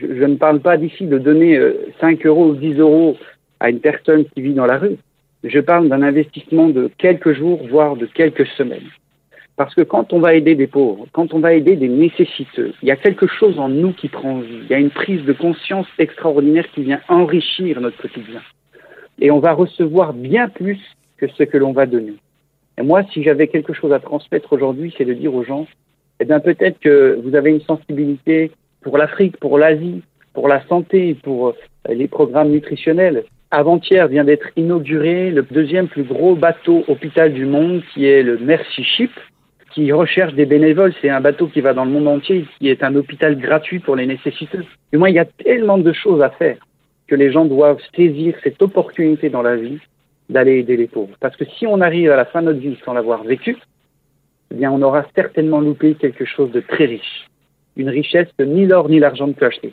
je, 0.00 0.24
ne 0.24 0.36
parle 0.36 0.60
pas 0.60 0.76
d'ici 0.76 1.06
de 1.06 1.18
donner 1.18 1.60
5 2.00 2.24
euh, 2.24 2.28
euros 2.28 2.50
ou 2.50 2.54
10 2.54 2.74
euros 2.78 3.16
à 3.58 3.70
une 3.70 3.80
personne 3.80 4.24
qui 4.24 4.42
vit 4.42 4.54
dans 4.54 4.66
la 4.66 4.78
rue. 4.78 4.96
Je 5.44 5.60
parle 5.60 5.88
d'un 5.88 6.02
investissement 6.02 6.68
de 6.68 6.90
quelques 6.98 7.32
jours, 7.32 7.60
voire 7.68 7.96
de 7.96 8.06
quelques 8.06 8.46
semaines. 8.58 8.88
Parce 9.56 9.74
que 9.74 9.82
quand 9.82 10.12
on 10.12 10.20
va 10.20 10.34
aider 10.34 10.54
des 10.54 10.66
pauvres, 10.66 11.06
quand 11.12 11.34
on 11.34 11.38
va 11.38 11.52
aider 11.52 11.76
des 11.76 11.88
nécessiteux, 11.88 12.72
il 12.82 12.88
y 12.88 12.90
a 12.90 12.96
quelque 12.96 13.26
chose 13.26 13.58
en 13.58 13.68
nous 13.68 13.92
qui 13.92 14.08
prend 14.08 14.38
vie. 14.38 14.60
Il 14.62 14.70
y 14.70 14.74
a 14.74 14.78
une 14.78 14.90
prise 14.90 15.22
de 15.24 15.32
conscience 15.32 15.86
extraordinaire 15.98 16.66
qui 16.72 16.82
vient 16.82 17.00
enrichir 17.08 17.80
notre 17.80 18.00
quotidien. 18.00 18.40
Et 19.20 19.30
on 19.30 19.38
va 19.38 19.52
recevoir 19.52 20.14
bien 20.14 20.48
plus 20.48 20.78
que 21.18 21.28
ce 21.28 21.42
que 21.42 21.58
l'on 21.58 21.72
va 21.72 21.84
donner. 21.84 22.14
Et 22.78 22.82
moi, 22.82 23.02
si 23.12 23.22
j'avais 23.22 23.48
quelque 23.48 23.74
chose 23.74 23.92
à 23.92 24.00
transmettre 24.00 24.52
aujourd'hui, 24.54 24.94
c'est 24.96 25.04
de 25.04 25.12
dire 25.12 25.34
aux 25.34 25.44
gens, 25.44 25.66
eh 26.20 26.24
bien 26.24 26.40
peut-être 26.40 26.78
que 26.78 27.20
vous 27.22 27.34
avez 27.34 27.50
une 27.50 27.60
sensibilité 27.60 28.52
pour 28.82 28.98
l'Afrique, 28.98 29.36
pour 29.38 29.58
l'Asie, 29.58 30.02
pour 30.32 30.48
la 30.48 30.64
santé, 30.66 31.14
pour 31.22 31.48
euh, 31.48 31.54
les 31.88 32.08
programmes 32.08 32.50
nutritionnels. 32.50 33.24
Avant-hier 33.50 34.06
vient 34.08 34.24
d'être 34.24 34.48
inauguré 34.56 35.30
le 35.30 35.42
deuxième 35.42 35.88
plus 35.88 36.04
gros 36.04 36.36
bateau 36.36 36.84
hôpital 36.86 37.32
du 37.32 37.46
monde, 37.46 37.82
qui 37.92 38.06
est 38.06 38.22
le 38.22 38.38
Mercy 38.38 38.84
Ship, 38.84 39.10
qui 39.72 39.90
recherche 39.92 40.34
des 40.34 40.46
bénévoles. 40.46 40.94
C'est 41.00 41.10
un 41.10 41.20
bateau 41.20 41.48
qui 41.48 41.60
va 41.60 41.74
dans 41.74 41.84
le 41.84 41.90
monde 41.90 42.08
entier, 42.08 42.46
qui 42.58 42.68
est 42.68 42.84
un 42.84 42.94
hôpital 42.94 43.36
gratuit 43.36 43.80
pour 43.80 43.96
les 43.96 44.06
nécessiteux. 44.06 44.64
Et 44.92 44.96
moi, 44.96 45.10
il 45.10 45.16
y 45.16 45.18
a 45.18 45.24
tellement 45.24 45.78
de 45.78 45.92
choses 45.92 46.22
à 46.22 46.30
faire 46.30 46.58
que 47.08 47.16
les 47.16 47.32
gens 47.32 47.44
doivent 47.44 47.80
saisir 47.96 48.36
cette 48.44 48.62
opportunité 48.62 49.30
dans 49.30 49.42
la 49.42 49.56
vie 49.56 49.78
d'aller 50.28 50.58
aider 50.58 50.76
les 50.76 50.86
pauvres. 50.86 51.16
Parce 51.18 51.36
que 51.36 51.44
si 51.44 51.66
on 51.66 51.80
arrive 51.80 52.12
à 52.12 52.16
la 52.16 52.24
fin 52.24 52.40
de 52.40 52.46
notre 52.46 52.60
vie 52.60 52.78
sans 52.84 52.92
l'avoir 52.92 53.24
vécu, 53.24 53.56
eh 54.52 54.54
bien, 54.54 54.70
on 54.70 54.80
aura 54.82 55.04
certainement 55.14 55.60
loupé 55.60 55.94
quelque 55.94 56.24
chose 56.24 56.52
de 56.52 56.60
très 56.60 56.86
riche. 56.86 57.29
Une 57.80 57.88
richesse 57.88 58.28
que 58.36 58.44
ni 58.44 58.66
l'or 58.66 58.90
ni 58.90 58.98
l'argent 58.98 59.26
ne 59.26 59.32
peut 59.32 59.46
acheter. 59.46 59.72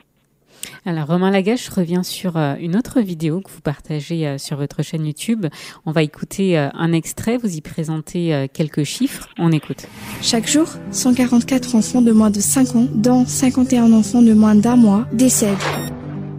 Alors 0.86 1.08
Romain 1.08 1.30
Lagache 1.30 1.68
revient 1.68 2.06
sur 2.06 2.38
euh, 2.38 2.56
une 2.58 2.78
autre 2.78 3.02
vidéo 3.02 3.42
que 3.42 3.52
vous 3.52 3.60
partagez 3.60 4.26
euh, 4.26 4.38
sur 4.38 4.56
votre 4.56 4.82
chaîne 4.82 5.06
YouTube. 5.06 5.46
On 5.86 5.92
va 5.92 6.04
écouter 6.04 6.58
euh, 6.58 6.70
un 6.74 6.94
extrait, 6.94 7.36
vous 7.36 7.58
y 7.58 7.60
présentez 7.60 8.48
quelques 8.54 8.84
chiffres, 8.84 9.28
on 9.38 9.52
écoute. 9.52 9.88
Chaque 10.22 10.48
jour, 10.48 10.68
144 10.92 11.76
enfants 11.76 12.02
de 12.02 12.14
moins 12.14 12.30
de 12.30 12.40
5 12.40 12.76
ans, 12.78 12.88
dont 12.94 13.26
51 13.26 13.92
enfants 13.92 14.22
de 14.22 14.34
moins 14.34 14.56
d'un 14.56 14.78
mois, 14.78 15.06
décèdent. 15.12 15.58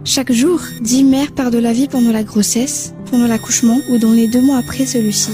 Chaque 0.05 0.31
jour, 0.31 0.59
10 0.81 1.03
mères 1.03 1.31
perdent 1.33 1.53
la 1.53 1.71
vie 1.71 1.87
pendant 1.87 2.11
la 2.11 2.23
grossesse, 2.23 2.95
pendant 3.11 3.27
l'accouchement 3.27 3.77
ou 3.91 3.99
dans 3.99 4.13
les 4.13 4.27
deux 4.27 4.41
mois 4.41 4.57
après 4.57 4.87
celui-ci. 4.87 5.33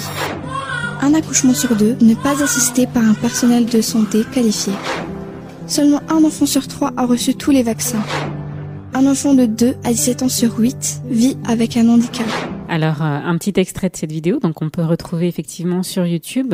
Un 1.02 1.14
accouchement 1.14 1.54
sur 1.54 1.78
deux 1.78 1.96
n'est 2.02 2.16
pas 2.16 2.44
assisté 2.44 2.88
par 2.88 3.04
un 3.04 3.14
personnel 3.14 3.66
de 3.68 3.80
santé 3.80 4.24
qualifié. 4.34 4.74
Seulement 5.68 6.02
un 6.10 6.24
enfant 6.24 6.46
sur 6.46 6.68
trois 6.68 6.92
a 6.96 7.08
reçu 7.08 7.34
tous 7.34 7.50
les 7.50 7.64
vaccins. 7.64 8.04
Un 8.94 9.08
enfant 9.08 9.34
de 9.34 9.46
2 9.46 9.74
à 9.84 9.90
17 9.90 10.22
ans 10.24 10.30
sur 10.30 10.60
8 10.60 11.02
vit 11.10 11.38
avec 11.48 11.76
un 11.76 11.90
handicap. 11.90 12.28
Alors, 12.70 13.02
euh, 13.02 13.06
un 13.06 13.36
petit 13.38 13.60
extrait 13.60 13.90
de 13.90 13.96
cette 13.96 14.12
vidéo, 14.12 14.40
donc 14.40 14.62
on 14.62 14.70
peut 14.70 14.84
retrouver 14.84 15.28
effectivement 15.28 15.82
sur 15.82 16.06
YouTube. 16.06 16.54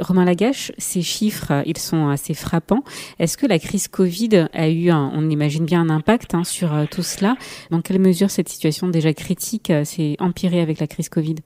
Romain 0.00 0.24
Lagache, 0.24 0.72
ces 0.78 1.02
chiffres, 1.02 1.52
euh, 1.52 1.62
ils 1.66 1.76
sont 1.76 2.08
assez 2.08 2.32
frappants. 2.32 2.82
Est-ce 3.18 3.36
que 3.36 3.46
la 3.46 3.58
crise 3.58 3.88
Covid 3.88 4.46
a 4.54 4.68
eu, 4.70 4.88
un, 4.88 5.12
on 5.14 5.28
imagine 5.28 5.66
bien, 5.66 5.82
un 5.82 5.90
impact 5.90 6.34
hein, 6.34 6.44
sur 6.44 6.74
euh, 6.74 6.84
tout 6.90 7.02
cela? 7.02 7.36
Dans 7.70 7.82
quelle 7.82 8.00
mesure 8.00 8.30
cette 8.30 8.48
situation 8.48 8.88
déjà 8.88 9.12
critique 9.12 9.70
s'est 9.84 10.16
empirée 10.18 10.62
avec 10.62 10.80
la 10.80 10.86
crise 10.86 11.10
Covid? 11.10 11.36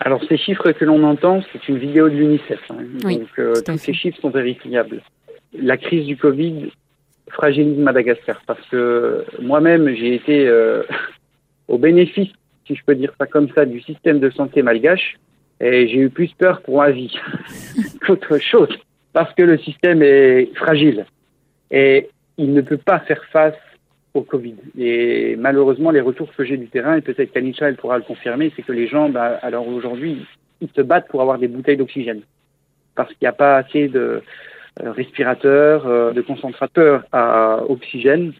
Alors 0.00 0.22
ces 0.28 0.36
chiffres 0.36 0.72
que 0.72 0.84
l'on 0.84 1.04
entend, 1.04 1.40
c'est 1.52 1.68
une 1.68 1.78
vidéo 1.78 2.08
de 2.08 2.14
l'UNICEF. 2.14 2.60
Hein. 2.70 2.84
donc 3.02 3.64
tous 3.64 3.78
ces 3.78 3.94
chiffres 3.94 4.18
sont 4.20 4.30
vérifiables. 4.30 5.02
La 5.52 5.76
crise 5.76 6.06
du 6.06 6.16
Covid 6.16 6.70
fragilise 7.28 7.78
Madagascar 7.78 8.40
parce 8.46 8.64
que 8.68 9.24
moi-même 9.40 9.88
j'ai 9.94 10.14
été 10.14 10.46
euh, 10.46 10.82
au 11.68 11.78
bénéfice, 11.78 12.30
si 12.66 12.74
je 12.74 12.84
peux 12.84 12.94
dire 12.94 13.12
ça 13.18 13.26
comme 13.26 13.48
ça, 13.54 13.64
du 13.64 13.80
système 13.80 14.20
de 14.20 14.30
santé 14.30 14.62
malgache 14.62 15.16
et 15.60 15.88
j'ai 15.88 15.98
eu 15.98 16.10
plus 16.10 16.32
peur 16.34 16.60
pour 16.62 16.78
ma 16.78 16.90
vie 16.90 17.16
qu'autre 18.06 18.38
chose 18.38 18.76
parce 19.12 19.32
que 19.34 19.42
le 19.42 19.58
système 19.58 20.02
est 20.02 20.54
fragile 20.56 21.06
et 21.70 22.08
il 22.38 22.52
ne 22.52 22.60
peut 22.60 22.76
pas 22.76 23.00
faire 23.00 23.24
face 23.32 23.54
au 24.14 24.22
Covid. 24.22 24.56
Et 24.78 25.36
malheureusement, 25.36 25.90
les 25.90 26.00
retours 26.00 26.34
que 26.34 26.44
j'ai 26.44 26.56
du 26.56 26.68
terrain, 26.68 26.96
et 26.96 27.00
peut-être 27.02 27.32
qu'Anisha 27.32 27.68
elle 27.68 27.76
pourra 27.76 27.98
le 27.98 28.04
confirmer, 28.04 28.52
c'est 28.56 28.62
que 28.62 28.72
les 28.72 28.88
gens, 28.88 29.08
bah, 29.08 29.38
alors 29.42 29.68
aujourd'hui, 29.68 30.26
ils 30.60 30.70
se 30.74 30.80
battent 30.80 31.08
pour 31.08 31.20
avoir 31.20 31.38
des 31.38 31.48
bouteilles 31.48 31.76
d'oxygène 31.76 32.22
parce 32.94 33.10
qu'il 33.10 33.18
n'y 33.22 33.28
a 33.28 33.32
pas 33.32 33.58
assez 33.58 33.88
de, 33.88 34.22
respirateurs, 34.80 35.86
euh, 35.86 36.12
de 36.12 36.20
concentrateurs 36.20 37.04
à 37.12 37.62
oxygène 37.68 38.32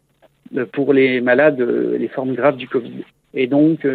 euh, 0.57 0.67
pour 0.67 0.93
les 0.93 1.21
malades, 1.21 1.61
les 1.61 2.09
formes 2.09 2.35
graves 2.35 2.57
du 2.57 2.69
Covid. 2.69 3.05
Et 3.35 3.47
donc, 3.47 3.87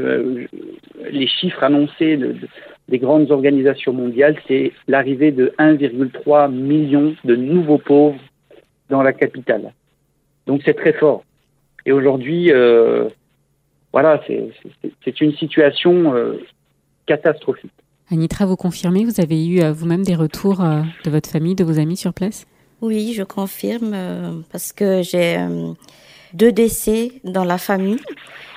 les 1.10 1.26
chiffres 1.26 1.64
annoncés 1.64 2.16
de, 2.16 2.36
des 2.90 3.00
grandes 3.00 3.32
organisations 3.32 3.92
mondiales, 3.92 4.36
c'est 4.48 4.72
l'arrivée 4.88 5.32
de 5.32 5.52
1,3 5.58 6.52
million 6.52 7.16
de 7.24 7.36
nouveaux 7.36 7.80
pauvres 7.80 8.20
dans 8.90 9.02
la 9.02 9.14
capitale. 9.14 9.74
Donc, 10.46 10.62
c'est 10.64 10.76
très 10.76 10.94
fort. 10.94 11.24
Et 11.88 11.92
aujourd'hui, 11.92 12.52
voilà, 13.92 14.22
c'est 15.04 15.22
une 15.22 15.34
situation 15.34 16.14
catastrophique. 17.08 17.72
Anitra, 18.12 18.46
vous 18.46 18.58
confirmez, 18.58 19.06
vous 19.06 19.22
avez 19.22 19.46
eu 19.46 19.62
euh, 19.62 19.72
vous-même 19.72 20.04
des 20.04 20.16
retours 20.16 20.62
euh, 20.62 20.82
de 21.06 21.10
votre 21.10 21.30
famille, 21.30 21.56
de 21.56 21.64
vos 21.64 21.80
amis 21.80 21.96
sur 21.96 22.14
place? 22.14 22.46
Oui, 22.82 23.14
je 23.16 23.24
confirme 23.24 23.94
euh, 23.94 24.42
parce 24.52 24.74
que 24.74 25.02
j'ai 25.02 25.38
deux 26.34 26.52
décès 26.52 27.14
dans 27.24 27.46
la 27.46 27.58
famille. 27.58 28.00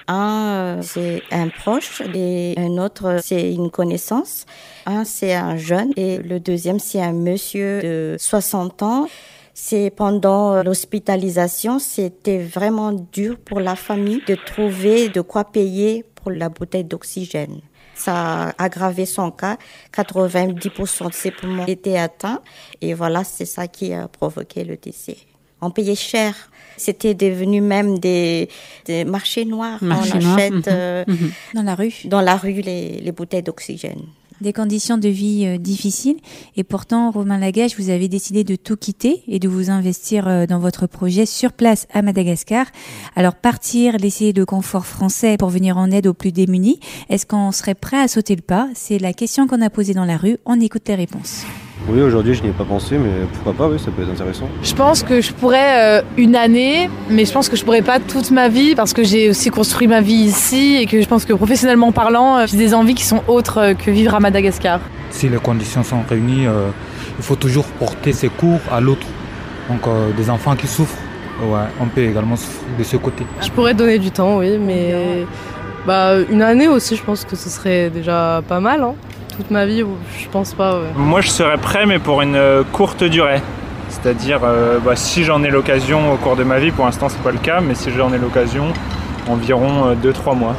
Un, 0.09 0.81
c'est 0.83 1.23
un 1.31 1.49
proche 1.49 2.03
et 2.15 2.55
un 2.59 2.79
autre, 2.79 3.19
c'est 3.23 3.53
une 3.53 3.71
connaissance. 3.71 4.45
Un, 4.87 5.05
c'est 5.05 5.35
un 5.35 5.57
jeune 5.57 5.93
et 5.97 6.19
le 6.19 6.41
deuxième, 6.41 6.81
c'est 6.81 7.01
un 7.01 7.13
monsieur 7.13 7.81
de 7.81 8.17
60 8.19 8.83
ans. 8.83 9.07
C'est 9.55 9.91
pendant 9.91 10.65
l'hospitalisation, 10.65 11.79
c'était 11.79 12.39
vraiment 12.39 12.93
dur 13.13 13.39
pour 13.39 13.61
la 13.61 13.77
famille 13.77 14.21
de 14.27 14.35
trouver 14.35 15.11
de 15.11 15.21
quoi 15.21 15.45
payer 15.45 16.05
pour 16.17 16.33
la 16.33 16.49
bouteille 16.49 16.85
d'oxygène. 16.85 17.61
Ça 17.95 18.49
a 18.49 18.65
aggravé 18.65 19.07
son 19.07 19.31
cas. 19.31 19.57
90% 19.95 21.09
de 21.09 21.15
ses 21.15 21.31
poumons 21.31 21.67
étaient 21.67 21.99
atteints. 21.99 22.41
Et 22.81 22.95
voilà, 22.95 23.25
c'est 23.25 23.47
ça 23.47 23.69
qui 23.69 23.93
a 23.93 24.09
provoqué 24.09 24.65
le 24.65 24.77
décès. 24.77 25.17
On 25.61 25.71
payait 25.71 25.95
cher. 25.95 26.35
C'était 26.77 27.15
devenu 27.15 27.61
même 27.61 27.99
des, 27.99 28.49
marchés 29.07 29.45
noirs. 29.45 29.79
on 29.81 29.91
achète 29.91 30.53
mhm. 30.53 30.63
Euh, 30.67 31.05
mhm. 31.07 31.31
dans 31.55 31.63
la 31.63 31.75
rue. 31.75 31.95
Dans 32.05 32.21
la 32.21 32.37
rue 32.37 32.61
les, 32.61 33.01
les 33.01 33.13
bouteilles 33.13 33.43
d'oxygène 33.43 34.03
des 34.41 34.53
conditions 34.53 34.99
de 34.99 35.09
vie 35.09 35.47
euh, 35.47 35.59
difficiles. 35.59 36.17
Et 36.57 36.65
pourtant, 36.65 37.11
Romain 37.11 37.39
Lagache, 37.39 37.79
vous 37.79 37.91
avez 37.91 38.09
décidé 38.09 38.45
de 38.45 38.57
tout 38.57 38.77
quitter 38.77 39.23
et 39.29 39.39
de 39.39 39.49
vous 39.49 39.71
investir 39.71 40.29
euh, 40.29 40.47
dans 40.47 40.59
votre 40.59 40.87
projet 40.87 41.27
sur 41.27 41.53
place 41.53 41.87
à 41.93 42.03
Madagascar. 42.03 42.67
Alors, 43.17 43.35
partir, 43.35 43.97
laisser 43.97 44.33
le 44.33 44.45
confort 44.45 44.87
français 44.87 45.37
pour 45.37 45.49
venir 45.49 45.79
en 45.79 45.91
aide 45.91 46.07
aux 46.07 46.15
plus 46.15 46.33
démunis, 46.33 46.81
est-ce 47.09 47.27
qu'on 47.27 47.53
serait 47.53 47.75
prêt 47.75 48.01
à 48.01 48.09
sauter 48.09 48.37
le 48.37 48.43
pas? 48.43 48.69
C'est 48.75 48.99
la 48.99 49.13
question 49.13 49.47
qu'on 49.47 49.63
a 49.63 49.71
posée 49.71 49.95
dans 49.95 50.05
la 50.05 50.17
rue. 50.17 50.39
On 50.45 50.61
écoute 50.61 50.89
les 50.89 50.95
réponses. 50.95 51.45
Oui, 51.87 52.01
aujourd'hui, 52.01 52.33
je 52.33 52.43
n'y 52.43 52.49
ai 52.49 52.53
pas 52.53 52.65
pensé, 52.65 52.97
mais 52.97 53.11
pourquoi 53.35 53.53
pas, 53.53 53.71
oui, 53.71 53.79
ça 53.79 53.91
peut 53.91 54.03
être 54.03 54.11
intéressant. 54.11 54.49
Je 54.63 54.75
pense 54.75 55.03
que 55.03 55.21
je 55.21 55.33
pourrais 55.33 55.99
euh, 55.99 56.03
une 56.17 56.35
année, 56.35 56.89
mais 57.11 57.27
je 57.27 57.33
pense 57.33 57.51
que 57.51 57.57
je 57.57 57.65
pourrais 57.65 57.83
pas 57.83 58.01
toute 58.01 58.31
ma 58.31 58.49
vie 58.49 58.75
parce 58.75 58.95
que 58.95 59.05
j'ai 59.05 59.29
aussi 59.29 59.51
construit 59.51 59.87
ma 59.87 60.01
vie 60.01 60.15
ici 60.15 60.77
et 60.77 60.87
que 60.87 61.03
je 61.03 61.07
pense 61.07 61.27
que 61.27 61.35
professionnellement 61.35 61.93
parlant, 61.93 62.39
euh, 62.39 62.47
j'ai 62.47 62.57
des 62.57 62.73
envies 62.73 62.95
qui 62.95 63.05
sont 63.05 63.23
autres 63.29 63.59
euh, 63.59 63.75
que 63.75 63.91
vivre 63.91 64.15
à 64.15 64.21
Madagascar. 64.21 64.81
Si 65.11 65.29
les 65.29 65.37
conditions 65.37 65.83
sont 65.83 66.01
réunies, 66.09 66.47
il 67.19 67.23
faut 67.25 67.37
toujours 67.37 67.67
porter 67.67 68.13
ses 68.13 68.29
cours 68.29 68.61
à 68.73 68.81
l'autre. 68.81 69.07
Donc 69.69 69.83
des 70.17 70.29
enfants 70.29 70.57
qui 70.57 70.67
souffrent, 70.67 70.99
ouais, 71.41 71.61
on 71.81 71.87
peut 71.87 72.03
également 72.03 72.35
souffrir 72.35 72.77
de 72.77 72.83
ce 72.83 72.97
côté. 72.97 73.25
Je 73.41 73.51
pourrais 73.51 73.75
donner 73.75 74.01
du 74.01 74.11
temps, 74.11 74.39
oui, 74.39 74.59
mais 74.59 75.25
bah, 75.87 76.15
une 76.29 76.43
année 76.43 76.67
aussi, 76.67 76.97
je 76.97 77.05
pense 77.05 77.25
que 77.25 77.37
ce 77.37 77.49
serait 77.49 77.91
déjà 77.91 78.43
pas 78.49 78.59
mal. 78.59 78.83
Hein 78.83 78.95
toute 79.37 79.51
ma 79.51 79.67
vie, 79.67 79.83
je 80.19 80.29
pense 80.29 80.55
pas. 80.55 80.81
Moi, 80.97 81.21
je 81.21 81.29
serais 81.29 81.59
prêt, 81.59 81.87
mais 81.87 81.99
pour 81.99 82.23
une 82.23 82.37
euh, 82.37 82.63
courte 82.73 83.05
durée. 83.05 83.41
C'est-à-dire, 83.89 84.41
euh, 84.45 84.79
bah, 84.79 84.97
si 84.97 85.25
j'en 85.25 85.43
ai 85.43 85.51
l'occasion 85.51 86.13
au 86.13 86.17
cours 86.17 86.37
de 86.37 86.45
ma 86.45 86.59
vie, 86.59 86.71
pour 86.71 86.85
l'instant, 86.85 87.09
c'est 87.09 87.23
pas 87.23 87.33
le 87.33 87.39
cas, 87.39 87.61
mais 87.61 87.75
si 87.75 87.91
j'en 87.91 88.13
ai 88.13 88.19
l'occasion, 88.19 88.73
environ 89.29 89.95
2-3 89.95 90.33
euh, 90.33 90.35
mois. 90.35 90.57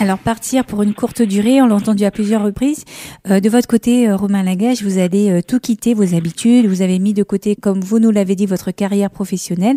Alors 0.00 0.18
partir 0.18 0.64
pour 0.64 0.82
une 0.82 0.94
courte 0.94 1.22
durée, 1.22 1.60
on 1.60 1.66
l'a 1.66 1.74
entendu 1.74 2.04
à 2.04 2.12
plusieurs 2.12 2.44
reprises. 2.44 2.84
de 3.28 3.48
votre 3.48 3.66
côté, 3.66 4.12
Romain 4.12 4.44
Lagache, 4.44 4.82
vous 4.84 4.98
avez 4.98 5.42
tout 5.42 5.58
quitté, 5.58 5.92
vos 5.92 6.14
habitudes, 6.14 6.66
vous 6.66 6.82
avez 6.82 7.00
mis 7.00 7.14
de 7.14 7.24
côté, 7.24 7.56
comme 7.56 7.80
vous 7.80 7.98
nous 7.98 8.12
l'avez 8.12 8.36
dit, 8.36 8.46
votre 8.46 8.70
carrière 8.70 9.10
professionnelle. 9.10 9.76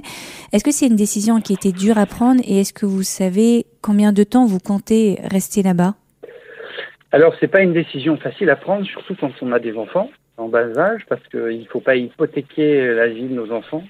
Est-ce 0.53 0.63
que 0.63 0.71
c'est 0.71 0.85
une 0.85 0.95
décision 0.95 1.41
qui 1.41 1.53
était 1.53 1.71
dure 1.71 1.97
à 1.97 2.05
prendre 2.05 2.39
et 2.43 2.61
est-ce 2.61 2.71
que 2.71 2.85
vous 2.85 3.01
savez 3.01 3.65
combien 3.81 4.13
de 4.13 4.23
temps 4.23 4.45
vous 4.45 4.59
comptez 4.59 5.19
rester 5.23 5.63
là-bas? 5.63 5.95
Alors, 7.13 7.35
c'est 7.39 7.49
pas 7.49 7.61
une 7.61 7.73
décision 7.73 8.15
facile 8.15 8.49
à 8.49 8.55
prendre, 8.55 8.85
surtout 8.85 9.15
quand 9.15 9.31
on 9.41 9.51
a 9.51 9.59
des 9.59 9.75
enfants 9.75 10.09
en 10.37 10.47
bas 10.47 10.77
âge, 10.77 11.05
parce 11.09 11.25
qu'il 11.27 11.59
ne 11.59 11.65
faut 11.65 11.81
pas 11.81 11.95
hypothéquer 11.97 12.93
la 12.93 13.07
vie 13.07 13.27
de 13.27 13.33
nos 13.33 13.51
enfants. 13.51 13.83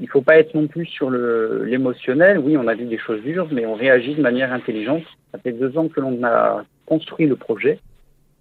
Il 0.00 0.04
ne 0.06 0.10
faut 0.10 0.22
pas 0.22 0.38
être 0.38 0.54
non 0.54 0.66
plus 0.66 0.86
sur 0.86 1.10
l'émotionnel. 1.10 2.38
Oui, 2.38 2.56
on 2.56 2.66
a 2.66 2.74
vu 2.74 2.86
des 2.86 2.98
choses 2.98 3.22
dures, 3.22 3.48
mais 3.52 3.66
on 3.66 3.74
réagit 3.74 4.14
de 4.14 4.22
manière 4.22 4.52
intelligente. 4.52 5.04
Ça 5.32 5.38
fait 5.38 5.52
deux 5.52 5.76
ans 5.76 5.88
que 5.88 6.00
l'on 6.00 6.22
a 6.24 6.64
construit 6.86 7.26
le 7.26 7.36
projet. 7.36 7.78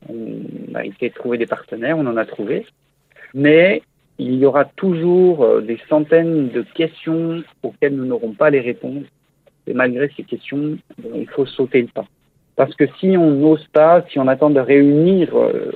On 0.08 0.76
a 0.76 0.84
de 0.84 1.08
trouver 1.10 1.38
des 1.38 1.46
partenaires, 1.46 1.98
on 1.98 2.08
en 2.08 2.18
a 2.18 2.26
trouvé. 2.26 2.66
Mais 3.34 3.82
il 4.18 4.36
y 4.36 4.46
aura 4.46 4.66
toujours 4.66 5.44
euh, 5.44 5.62
des 5.62 5.80
centaines 5.90 6.50
de 6.50 6.62
questions 6.62 7.44
auxquelles 7.64 7.96
nous 7.96 8.06
n'aurons 8.06 8.32
pas 8.32 8.50
les 8.50 8.62
réponses. 8.62 9.06
Et 9.68 9.74
malgré 9.74 10.10
ces 10.16 10.24
questions, 10.24 10.78
il 11.14 11.28
faut 11.28 11.46
sauter 11.46 11.82
le 11.82 11.88
pas. 11.88 12.06
Parce 12.56 12.74
que 12.76 12.86
si 13.00 13.18
on 13.18 13.32
n'ose 13.32 13.66
pas, 13.74 14.04
si 14.10 14.20
on 14.20 14.28
attend 14.28 14.50
de 14.50 14.60
réunir 14.60 15.30
euh, 15.36 15.72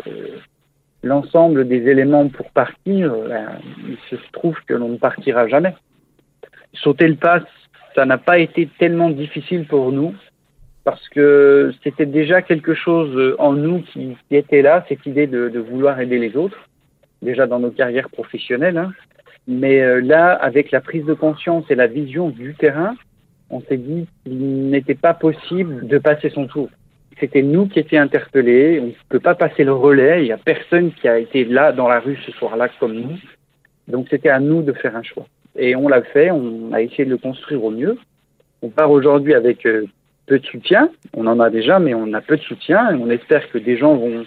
l'ensemble 1.03 1.67
des 1.67 1.87
éléments 1.87 2.27
pour 2.29 2.49
partir, 2.51 3.13
ben, 3.27 3.59
il 3.87 3.97
se 4.09 4.15
trouve 4.31 4.55
que 4.67 4.73
l'on 4.73 4.89
ne 4.89 4.97
partira 4.97 5.47
jamais. 5.47 5.75
Sauter 6.73 7.07
le 7.07 7.15
pas, 7.15 7.41
ça 7.95 8.05
n'a 8.05 8.17
pas 8.17 8.39
été 8.39 8.69
tellement 8.79 9.09
difficile 9.09 9.65
pour 9.65 9.91
nous 9.91 10.13
parce 10.85 11.07
que 11.09 11.73
c'était 11.83 12.05
déjà 12.05 12.41
quelque 12.41 12.73
chose 12.73 13.35
en 13.37 13.53
nous 13.53 13.81
qui, 13.81 14.15
qui 14.27 14.35
était 14.35 14.61
là, 14.61 14.85
cette 14.87 15.05
idée 15.05 15.27
de, 15.27 15.49
de, 15.49 15.59
vouloir 15.59 15.99
aider 15.99 16.17
les 16.17 16.35
autres, 16.35 16.57
déjà 17.21 17.45
dans 17.45 17.59
nos 17.59 17.71
carrières 17.71 18.09
professionnelles. 18.09 18.77
Hein. 18.77 18.91
Mais 19.47 19.81
euh, 19.81 19.99
là, 19.99 20.33
avec 20.33 20.71
la 20.71 20.81
prise 20.81 21.05
de 21.05 21.13
conscience 21.13 21.65
et 21.69 21.75
la 21.75 21.87
vision 21.87 22.29
du 22.29 22.55
terrain, 22.55 22.95
on 23.49 23.61
s'est 23.61 23.77
dit 23.77 24.07
qu'il 24.23 24.69
n'était 24.69 24.95
pas 24.95 25.13
possible 25.13 25.87
de 25.87 25.97
passer 25.97 26.29
son 26.29 26.47
tour. 26.47 26.69
C'était 27.19 27.41
nous 27.41 27.67
qui 27.67 27.79
étions 27.79 28.01
interpellés, 28.01 28.79
on 28.79 28.87
ne 28.87 28.91
peut 29.09 29.19
pas 29.19 29.35
passer 29.35 29.63
le 29.63 29.73
relais, 29.73 30.21
il 30.21 30.25
n'y 30.25 30.31
a 30.31 30.37
personne 30.37 30.93
qui 30.93 31.07
a 31.07 31.19
été 31.19 31.43
là 31.43 31.71
dans 31.71 31.87
la 31.87 31.99
rue 31.99 32.17
ce 32.25 32.31
soir-là 32.31 32.69
comme 32.79 32.93
nous. 32.93 33.17
Donc 33.87 34.07
c'était 34.09 34.29
à 34.29 34.39
nous 34.39 34.61
de 34.61 34.71
faire 34.73 34.95
un 34.95 35.03
choix. 35.03 35.25
Et 35.57 35.75
on 35.75 35.89
l'a 35.89 36.01
fait, 36.01 36.31
on 36.31 36.71
a 36.71 36.81
essayé 36.81 37.05
de 37.05 37.09
le 37.09 37.17
construire 37.17 37.63
au 37.63 37.71
mieux. 37.71 37.97
On 38.61 38.69
part 38.69 38.91
aujourd'hui 38.91 39.33
avec 39.33 39.65
euh, 39.65 39.85
peu 40.27 40.39
de 40.39 40.45
soutien, 40.45 40.89
on 41.13 41.27
en 41.27 41.39
a 41.39 41.49
déjà, 41.49 41.79
mais 41.79 41.93
on 41.93 42.13
a 42.13 42.21
peu 42.21 42.37
de 42.37 42.41
soutien, 42.41 42.91
et 42.91 42.95
on 42.95 43.09
espère 43.09 43.49
que 43.49 43.57
des 43.57 43.77
gens 43.77 43.95
vont 43.95 44.23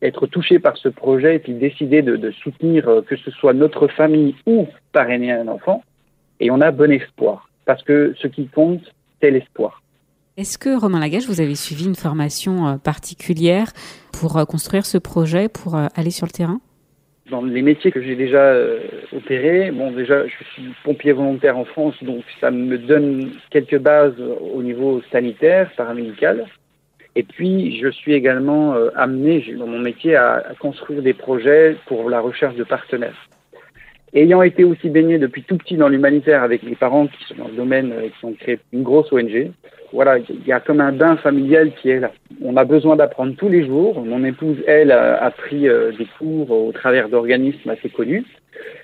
être 0.00 0.26
touchés 0.26 0.58
par 0.58 0.76
ce 0.76 0.88
projet 0.88 1.36
et 1.36 1.38
puis 1.40 1.52
décider 1.52 2.02
de, 2.02 2.30
soutenir 2.30 2.88
euh, 2.88 3.02
que 3.02 3.16
ce 3.16 3.30
soit 3.32 3.52
notre 3.52 3.88
famille 3.88 4.34
ou 4.46 4.66
parrainer 4.92 5.32
un 5.32 5.48
enfant. 5.48 5.82
Et 6.38 6.50
on 6.50 6.60
a 6.60 6.70
bon 6.70 6.90
espoir, 6.90 7.49
parce 7.70 7.84
que 7.84 8.14
ce 8.20 8.26
qui 8.26 8.48
compte, 8.48 8.82
c'est 9.20 9.30
l'espoir. 9.30 9.80
Est-ce 10.36 10.58
que, 10.58 10.76
Romain 10.76 10.98
Lagache, 10.98 11.26
vous 11.26 11.40
avez 11.40 11.54
suivi 11.54 11.84
une 11.84 11.94
formation 11.94 12.66
euh, 12.66 12.76
particulière 12.78 13.68
pour 14.12 14.38
euh, 14.38 14.44
construire 14.44 14.84
ce 14.84 14.98
projet, 14.98 15.48
pour 15.48 15.76
aller 15.76 16.10
sur 16.10 16.26
le 16.26 16.32
terrain? 16.32 16.60
Dans 17.30 17.42
les 17.42 17.62
métiers 17.62 17.92
que 17.92 18.02
j'ai 18.02 18.16
déjà 18.16 18.42
euh, 18.42 18.80
opérés, 19.16 19.70
bon 19.70 19.92
déjà 19.92 20.26
je 20.26 20.44
suis 20.52 20.74
pompier 20.82 21.12
volontaire 21.12 21.56
en 21.56 21.64
France, 21.64 21.94
donc 22.02 22.24
ça 22.40 22.50
me 22.50 22.76
donne 22.76 23.30
quelques 23.50 23.78
bases 23.78 24.20
au 24.52 24.60
niveau 24.64 25.00
sanitaire, 25.12 25.70
paramédical. 25.76 26.46
Et 27.14 27.22
puis 27.22 27.80
je 27.80 27.88
suis 27.88 28.14
également 28.14 28.74
euh, 28.74 28.90
amené 28.96 29.54
dans 29.56 29.68
mon 29.68 29.78
métier 29.78 30.16
à, 30.16 30.42
construire 30.58 31.02
des 31.02 31.14
projets 31.14 31.76
pour 31.86 32.10
la 32.10 32.20
recherche 32.20 32.56
de 32.56 32.64
partenaires. 32.64 33.28
Ayant 34.12 34.42
été 34.42 34.64
aussi 34.64 34.90
baigné 34.90 35.18
depuis 35.18 35.44
tout 35.44 35.56
petit 35.56 35.76
dans 35.76 35.88
l'humanitaire 35.88 36.42
avec 36.42 36.64
mes 36.64 36.74
parents 36.74 37.06
qui 37.06 37.24
sont 37.24 37.36
dans 37.36 37.48
le 37.48 37.54
domaine, 37.54 37.92
euh, 37.92 38.08
qui 38.08 38.24
ont 38.24 38.32
créé 38.32 38.58
une 38.72 38.82
grosse 38.82 39.12
ONG, 39.12 39.52
voilà, 39.92 40.18
il 40.18 40.46
y 40.46 40.52
a 40.52 40.58
comme 40.58 40.80
un 40.80 40.90
bain 40.90 41.16
familial 41.16 41.72
qui 41.80 41.90
est 41.90 42.00
là. 42.00 42.10
On 42.42 42.56
a 42.56 42.64
besoin 42.64 42.96
d'apprendre 42.96 43.34
tous 43.36 43.48
les 43.48 43.64
jours. 43.64 44.04
Mon 44.04 44.24
épouse, 44.24 44.56
elle, 44.66 44.90
a, 44.90 45.30
pris 45.30 45.68
euh, 45.68 45.92
des 45.96 46.06
cours 46.18 46.50
au 46.50 46.72
travers 46.72 47.08
d'organismes 47.08 47.70
assez 47.70 47.88
connus 47.88 48.24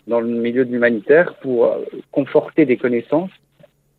dans 0.07 0.21
le 0.21 0.29
milieu 0.29 0.65
de 0.65 0.73
l'humanitaire 0.73 1.35
pour 1.35 1.67
euh, 1.67 1.85
conforter 2.13 2.65
des 2.65 2.77
connaissances. 2.77 3.31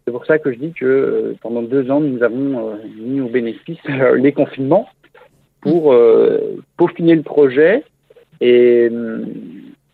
C'est 0.05 0.11
pour 0.11 0.25
ça 0.25 0.39
que 0.39 0.53
je 0.53 0.57
dis 0.57 0.71
que 0.71 1.35
pendant 1.41 1.61
deux 1.61 1.91
ans, 1.91 1.99
nous 1.99 2.23
avons 2.23 2.77
mis 2.97 3.19
au 3.19 3.27
bénéfice 3.27 3.79
les 4.15 4.31
confinements 4.31 4.87
pour 5.59 5.93
peaufiner 6.77 7.15
le 7.15 7.23
projet 7.23 7.83
et, 8.39 8.89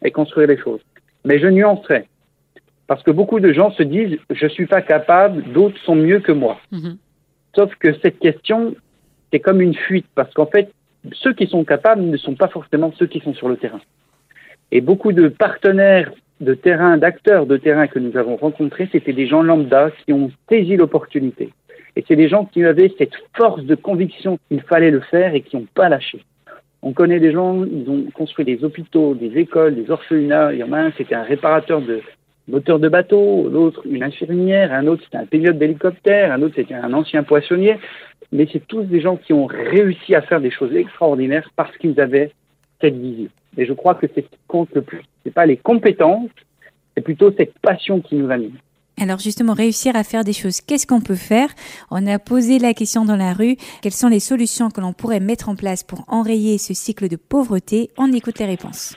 et 0.04 0.12
construire 0.12 0.48
les 0.50 0.58
choses. 0.58 0.82
Mais 1.26 1.40
je 1.40 1.48
nuancerai. 1.48 2.08
Parce 2.88 3.04
que 3.04 3.12
beaucoup 3.12 3.40
de 3.40 3.54
gens 3.54 3.72
se 3.72 3.84
disent 3.84 4.18
je 4.30 4.48
suis 4.48 4.66
pas 4.66 4.82
capable, 4.82 5.44
d'autres 5.54 5.80
sont 5.82 5.96
mieux 5.96 6.20
que 6.20 6.32
moi. 6.32 6.60
Mmh. 6.72 6.92
Sauf 7.56 7.74
que 7.76 7.94
cette 8.02 8.20
question, 8.20 8.76
c'est 9.32 9.40
comme 9.40 9.62
une 9.62 9.76
fuite, 9.76 10.08
parce 10.16 10.34
qu'en 10.34 10.48
fait, 10.48 10.72
ceux 11.12 11.34
qui 11.34 11.48
sont 11.48 11.64
capables 11.64 12.02
ne 12.02 12.18
sont 12.18 12.36
pas 12.36 12.48
forcément 12.48 12.92
ceux 12.98 13.08
qui 13.08 13.20
sont 13.20 13.34
sur 13.34 13.50
le 13.50 13.58
terrain. 13.58 13.82
Et 14.72 14.82
beaucoup 14.82 15.12
de 15.12 15.28
partenaires 15.28 16.12
de 16.40 16.54
terrain, 16.54 16.98
d'acteurs 16.98 17.46
de 17.46 17.58
terrain 17.58 17.88
que 17.88 18.00
nous 18.00 18.18
avons 18.18 18.36
rencontrés, 18.36 18.90
c'était 18.92 19.14
des 19.14 19.28
gens 19.28 19.44
lambda 19.44 19.92
qui 20.06 20.14
ont 20.14 20.32
saisi 20.50 20.76
l'opportunité. 20.76 21.54
Et 21.96 22.04
c'est 22.08 22.16
des 22.16 22.28
gens 22.28 22.46
qui 22.46 22.64
avaient 22.64 22.94
cette 22.98 23.14
force 23.36 23.64
de 23.64 23.76
conviction 23.76 24.40
qu'il 24.50 24.62
fallait 24.62 24.92
le 24.92 25.00
faire 25.00 25.36
et 25.36 25.42
qui 25.42 25.56
n'ont 25.56 25.68
pas 25.74 25.90
lâché. 25.90 26.24
On 26.86 26.92
connaît 26.92 27.22
des 27.22 27.32
gens, 27.32 27.64
ils 27.64 27.90
ont 27.90 28.04
construit 28.14 28.44
des 28.44 28.64
hôpitaux, 28.64 29.16
des 29.16 29.38
écoles, 29.38 29.76
des 29.76 29.90
orphelinats. 29.90 30.52
Il 30.52 30.60
y 30.60 30.64
en 30.64 30.74
a 30.74 30.80
un, 30.80 30.92
c'était 30.98 31.16
un 31.16 31.24
réparateur 31.24 31.82
de, 31.82 32.02
moteur 32.48 32.80
de 32.80 32.90
bateau, 32.90 33.50
l'autre 33.50 33.82
une 33.86 34.04
infirmière, 34.04 34.74
un 34.74 34.88
autre 34.88 35.04
c'était 35.04 35.18
un 35.18 35.26
pilote 35.26 35.58
d'hélicoptère, 35.58 36.32
un 36.32 36.42
autre 36.42 36.56
c'était 36.56 36.74
un 36.74 36.94
ancien 36.94 37.24
poissonnier. 37.24 37.78
Mais 38.32 38.48
c'est 38.52 38.66
tous 38.68 38.84
des 38.84 39.00
gens 39.00 39.16
qui 39.16 39.32
ont 39.32 39.46
réussi 39.46 40.14
à 40.16 40.22
faire 40.22 40.42
des 40.42 40.52
choses 40.52 40.76
extraordinaires 40.76 41.50
parce 41.56 41.76
qu'ils 41.78 42.00
avaient 42.02 42.32
cette 42.82 42.96
vision. 42.96 43.30
Et 43.58 43.66
je 43.66 43.74
crois 43.74 43.96
que 43.96 44.08
c'est 44.14 44.22
ce 44.22 44.30
qui 44.30 44.40
compte 44.48 44.70
le 44.74 44.82
plus. 44.82 45.04
C'est 45.24 45.34
pas 45.34 45.46
les 45.46 45.58
compétences, 45.58 46.32
c'est 46.96 47.04
plutôt 47.04 47.32
cette 47.32 47.58
passion 47.60 48.02
qui 48.02 48.16
nous 48.16 48.30
anime. 48.30 48.58
Alors 49.02 49.20
justement, 49.20 49.54
réussir 49.54 49.96
à 49.96 50.04
faire 50.04 50.24
des 50.24 50.34
choses, 50.34 50.62
qu'est-ce 50.62 50.86
qu'on 50.86 51.02
peut 51.02 51.16
faire? 51.16 51.50
On 51.92 52.06
a 52.08 52.20
posé 52.20 52.60
la 52.60 52.74
question 52.74 53.06
dans 53.06 53.16
la 53.16 53.34
rue, 53.34 53.58
quelles 53.82 53.94
sont 53.94 54.08
les 54.08 54.20
solutions 54.20 54.70
que 54.70 54.82
l'on 54.82 54.94
pourrait 54.94 55.20
mettre 55.20 55.50
en 55.50 55.56
place 55.56 55.84
pour 55.84 56.04
enrayer 56.08 56.58
ce 56.58 56.74
cycle 56.74 57.08
de 57.08 57.16
pauvreté? 57.16 57.90
On 57.98 58.12
écoute 58.14 58.40
les 58.40 58.46
réponses 58.46 58.94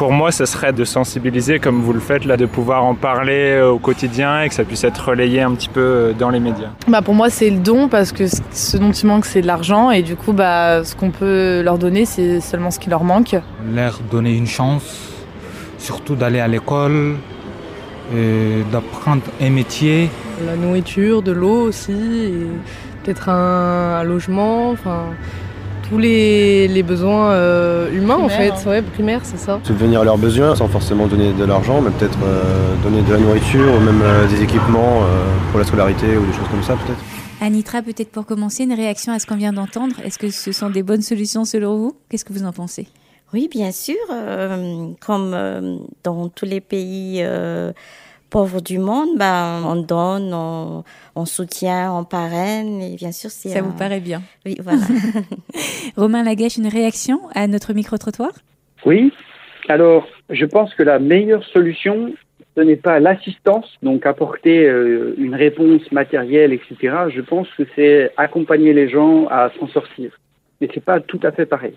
pour 0.00 0.12
moi, 0.12 0.32
ce 0.32 0.46
serait 0.46 0.72
de 0.72 0.82
sensibiliser, 0.86 1.58
comme 1.58 1.82
vous 1.82 1.92
le 1.92 2.00
faites 2.00 2.24
là, 2.24 2.38
de 2.38 2.46
pouvoir 2.46 2.84
en 2.84 2.94
parler 2.94 3.50
euh, 3.50 3.72
au 3.72 3.78
quotidien 3.78 4.40
et 4.40 4.48
que 4.48 4.54
ça 4.54 4.64
puisse 4.64 4.82
être 4.82 5.10
relayé 5.10 5.42
un 5.42 5.54
petit 5.54 5.68
peu 5.68 5.80
euh, 5.80 6.12
dans 6.14 6.30
les 6.30 6.40
médias. 6.40 6.70
Bah 6.88 7.02
pour 7.02 7.12
moi, 7.12 7.28
c'est 7.28 7.50
le 7.50 7.58
don 7.58 7.90
parce 7.90 8.10
que 8.10 8.24
ce 8.26 8.78
dont 8.78 8.92
il 8.92 9.06
manque, 9.06 9.26
c'est 9.26 9.42
de 9.42 9.46
l'argent 9.46 9.90
et 9.90 10.00
du 10.00 10.16
coup, 10.16 10.32
bah, 10.32 10.84
ce 10.84 10.96
qu'on 10.96 11.10
peut 11.10 11.60
leur 11.60 11.76
donner, 11.76 12.06
c'est 12.06 12.40
seulement 12.40 12.70
ce 12.70 12.78
qui 12.78 12.88
leur 12.88 13.04
manque. 13.04 13.36
Leur 13.74 14.00
donner 14.10 14.34
une 14.34 14.46
chance, 14.46 15.10
surtout 15.76 16.14
d'aller 16.14 16.40
à 16.40 16.48
l'école, 16.48 17.18
d'apprendre 18.72 19.22
un 19.40 19.50
métier. 19.50 20.10
La 20.46 20.56
nourriture, 20.56 21.22
de 21.22 21.32
l'eau 21.32 21.68
aussi, 21.68 21.92
peut-être 23.02 23.28
un, 23.28 24.00
un 24.00 24.04
logement, 24.04 24.70
enfin 24.70 25.06
tous 25.88 25.98
les, 25.98 26.68
les 26.68 26.82
besoins 26.84 27.32
euh, 27.32 27.92
humains 27.92 28.14
en 28.16 28.28
fait, 28.28 28.52
hein. 28.52 28.68
ouais, 28.68 28.80
primaires, 28.80 29.22
c'est 29.24 29.38
ça. 29.38 29.58
Subvenir 29.64 30.02
à 30.02 30.04
leurs 30.04 30.18
besoins 30.18 30.54
sans 30.54 30.68
forcément 30.68 31.08
donner 31.08 31.32
de 31.32 31.44
l'argent, 31.44 31.80
mais 31.80 31.90
peut-être 31.90 32.18
euh, 32.22 32.74
donner 32.84 33.02
de 33.02 33.12
la 33.12 33.18
nourriture 33.18 33.74
ou 33.74 33.80
même 33.80 34.00
euh, 34.00 34.28
des 34.28 34.40
équipements 34.40 35.02
euh, 35.02 35.24
pour 35.50 35.58
la 35.58 35.66
scolarité 35.66 36.16
ou 36.16 36.24
des 36.24 36.32
choses 36.32 36.48
comme 36.48 36.62
ça 36.62 36.74
peut-être. 36.74 37.00
Anitra, 37.40 37.82
peut-être 37.82 38.12
pour 38.12 38.24
commencer, 38.24 38.64
une 38.64 38.72
réaction 38.74 39.12
à 39.12 39.18
ce 39.18 39.26
qu'on 39.26 39.36
vient 39.36 39.52
d'entendre. 39.52 39.96
Est-ce 40.04 40.18
que 40.18 40.30
ce 40.30 40.52
sont 40.52 40.70
des 40.70 40.82
bonnes 40.82 41.02
solutions 41.02 41.44
selon 41.44 41.76
vous? 41.76 41.96
Qu'est-ce 42.08 42.24
que 42.24 42.32
vous 42.34 42.44
en 42.44 42.52
pensez? 42.52 42.86
Oui, 43.32 43.48
bien 43.50 43.72
sûr. 43.72 43.96
comme 45.00 45.86
dans 46.02 46.28
tous 46.28 46.46
les 46.46 46.60
pays 46.60 47.24
pauvres 48.30 48.60
du 48.60 48.78
monde, 48.78 49.18
ben, 49.18 49.62
on 49.66 49.76
donne, 49.76 50.32
on, 50.32 50.84
on, 51.16 51.24
soutient, 51.26 51.92
on 51.92 52.04
parraine, 52.04 52.80
et 52.80 52.96
bien 52.96 53.12
sûr, 53.12 53.30
c'est. 53.30 53.50
Ça 53.50 53.60
vous 53.60 53.72
paraît 53.72 54.00
bien. 54.00 54.22
Oui, 54.46 54.56
voilà. 54.62 54.82
Romain 55.96 56.22
Lagache, 56.22 56.56
une 56.56 56.68
réaction 56.68 57.20
à 57.34 57.46
notre 57.46 57.74
micro-trottoir? 57.74 58.30
Oui. 58.86 59.12
Alors, 59.68 60.06
je 60.30 60.46
pense 60.46 60.74
que 60.74 60.82
la 60.82 60.98
meilleure 60.98 61.44
solution, 61.44 62.12
ce 62.56 62.62
n'est 62.62 62.76
pas 62.76 62.98
l'assistance, 63.00 63.66
donc 63.82 64.06
apporter 64.06 64.66
euh, 64.66 65.14
une 65.18 65.34
réponse 65.34 65.90
matérielle, 65.92 66.52
etc. 66.52 66.96
Je 67.14 67.20
pense 67.20 67.48
que 67.58 67.64
c'est 67.76 68.12
accompagner 68.16 68.72
les 68.72 68.88
gens 68.88 69.26
à 69.28 69.50
s'en 69.58 69.68
sortir. 69.68 70.18
Mais 70.60 70.68
c'est 70.72 70.84
pas 70.84 71.00
tout 71.00 71.20
à 71.22 71.32
fait 71.32 71.46
pareil. 71.46 71.74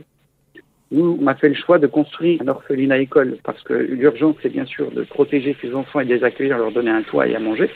Nous, 0.93 1.17
on 1.19 1.25
a 1.25 1.33
fait 1.33 1.49
le 1.49 1.55
choix 1.55 1.79
de 1.79 1.87
construire 1.87 2.39
un 2.43 2.47
orphelinat 2.47 2.99
école 2.99 3.37
parce 3.43 3.63
que 3.63 3.73
l'urgence, 3.73 4.35
c'est 4.43 4.49
bien 4.51 4.65
sûr 4.65 4.91
de 4.91 5.01
protéger 5.01 5.57
ces 5.59 5.73
enfants 5.73 6.01
et 6.01 6.05
de 6.05 6.13
les 6.13 6.23
accueillir, 6.23 6.59
leur 6.59 6.71
donner 6.71 6.91
un 6.91 7.01
toit 7.01 7.27
et 7.27 7.35
à 7.35 7.39
manger, 7.39 7.71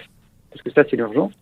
parce 0.52 0.62
que 0.62 0.70
ça, 0.70 0.84
c'est 0.88 0.98
l'urgence. 0.98 1.34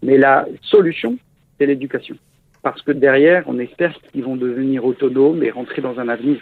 Mais 0.00 0.16
la 0.16 0.46
solution, 0.62 1.18
c'est 1.58 1.66
l'éducation. 1.66 2.14
Parce 2.62 2.82
que 2.82 2.92
derrière, 2.92 3.42
on 3.48 3.58
espère 3.58 3.92
qu'ils 4.12 4.22
vont 4.22 4.36
devenir 4.36 4.84
autonomes 4.84 5.42
et 5.42 5.50
rentrer 5.50 5.82
dans 5.82 5.98
un 5.98 6.08
avenir. 6.08 6.38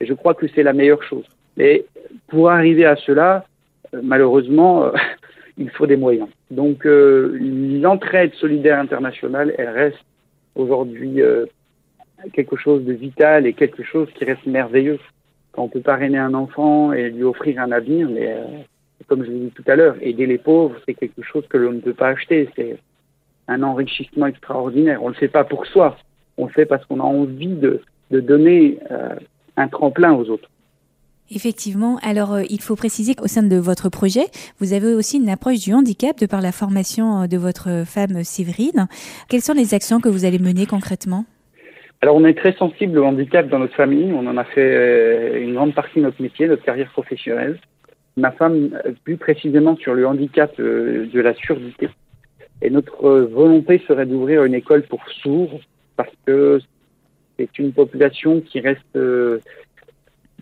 Et 0.00 0.06
je 0.06 0.14
crois 0.14 0.32
que 0.32 0.46
c'est 0.48 0.62
la 0.62 0.72
meilleure 0.72 1.02
chose. 1.02 1.26
Mais 1.58 1.84
pour 2.28 2.50
arriver 2.50 2.86
à 2.86 2.96
cela, 2.96 3.44
euh, 3.92 4.00
malheureusement, 4.02 4.84
euh, 4.84 4.92
il 5.58 5.68
faut 5.68 5.86
des 5.86 5.98
moyens. 5.98 6.28
Donc, 6.50 6.86
euh, 6.86 7.38
l'entraide 7.82 8.32
solidaire 8.32 8.78
internationale, 8.78 9.54
elle 9.58 9.68
reste 9.68 10.04
aujourd'hui 10.54 11.20
quelque 12.32 12.56
chose 12.56 12.84
de 12.84 12.92
vital 12.92 13.46
et 13.46 13.52
quelque 13.52 13.82
chose 13.82 14.08
qui 14.14 14.24
reste 14.24 14.46
merveilleux. 14.46 14.98
Quand 15.52 15.64
on 15.64 15.68
peut 15.68 15.80
parrainer 15.80 16.18
un 16.18 16.34
enfant 16.34 16.92
et 16.92 17.10
lui 17.10 17.22
offrir 17.22 17.60
un 17.60 17.70
avenir, 17.70 18.08
mais 18.08 18.32
euh, 18.32 18.44
comme 19.06 19.24
je 19.24 19.30
l'ai 19.30 19.38
dit 19.38 19.52
tout 19.54 19.64
à 19.66 19.76
l'heure, 19.76 19.96
aider 20.00 20.26
les 20.26 20.38
pauvres, 20.38 20.76
c'est 20.86 20.94
quelque 20.94 21.22
chose 21.22 21.44
que 21.48 21.56
l'on 21.56 21.72
ne 21.72 21.80
peut 21.80 21.94
pas 21.94 22.08
acheter. 22.08 22.48
C'est 22.56 22.78
un 23.48 23.62
enrichissement 23.62 24.26
extraordinaire. 24.26 25.02
On 25.02 25.08
ne 25.08 25.14
le 25.14 25.18
fait 25.18 25.28
pas 25.28 25.44
pour 25.44 25.66
soi. 25.66 25.96
On 26.38 26.46
le 26.46 26.52
fait 26.52 26.66
parce 26.66 26.84
qu'on 26.86 27.00
a 27.00 27.04
envie 27.04 27.54
de, 27.54 27.80
donner 28.10 28.78
euh, 28.90 29.14
un 29.56 29.68
tremplin 29.68 30.12
aux 30.12 30.28
autres. 30.30 30.48
Effectivement, 31.30 31.98
alors 32.02 32.34
euh, 32.34 32.42
il 32.48 32.60
faut 32.60 32.76
préciser 32.76 33.14
qu'au 33.14 33.26
sein 33.26 33.42
de 33.42 33.56
votre 33.56 33.88
projet, 33.88 34.26
vous 34.58 34.72
avez 34.72 34.94
aussi 34.94 35.16
une 35.16 35.28
approche 35.28 35.60
du 35.60 35.72
handicap 35.72 36.18
de 36.18 36.26
par 36.26 36.40
la 36.40 36.52
formation 36.52 37.26
de 37.26 37.36
votre 37.36 37.84
femme 37.86 38.24
Séverine. 38.24 38.88
Quelles 39.28 39.40
sont 39.42 39.54
les 39.54 39.74
actions 39.74 40.00
que 40.00 40.08
vous 40.08 40.24
allez 40.24 40.38
mener 40.38 40.66
concrètement? 40.66 41.24
Alors 42.04 42.16
on 42.16 42.24
est 42.26 42.36
très 42.36 42.52
sensible 42.52 42.98
au 42.98 43.04
handicap 43.04 43.48
dans 43.48 43.58
notre 43.58 43.74
famille, 43.74 44.12
on 44.12 44.26
en 44.26 44.36
a 44.36 44.44
fait 44.44 44.60
euh, 44.60 45.40
une 45.40 45.54
grande 45.54 45.74
partie 45.74 46.00
de 46.00 46.04
notre 46.04 46.20
métier, 46.20 46.46
notre 46.46 46.62
carrière 46.62 46.90
professionnelle. 46.90 47.58
Ma 48.18 48.30
femme, 48.30 48.78
plus 49.04 49.16
précisément 49.16 49.74
sur 49.76 49.94
le 49.94 50.06
handicap 50.06 50.54
de 50.60 51.20
la 51.20 51.34
surdité. 51.34 51.88
Et 52.60 52.68
notre 52.68 53.22
volonté 53.22 53.82
serait 53.88 54.06
d'ouvrir 54.06 54.44
une 54.44 54.54
école 54.54 54.82
pour 54.82 55.00
sourds 55.22 55.58
parce 55.96 56.12
que 56.26 56.60
c'est 57.38 57.58
une 57.58 57.72
population 57.72 58.40
qui 58.42 58.60
reste 58.60 58.96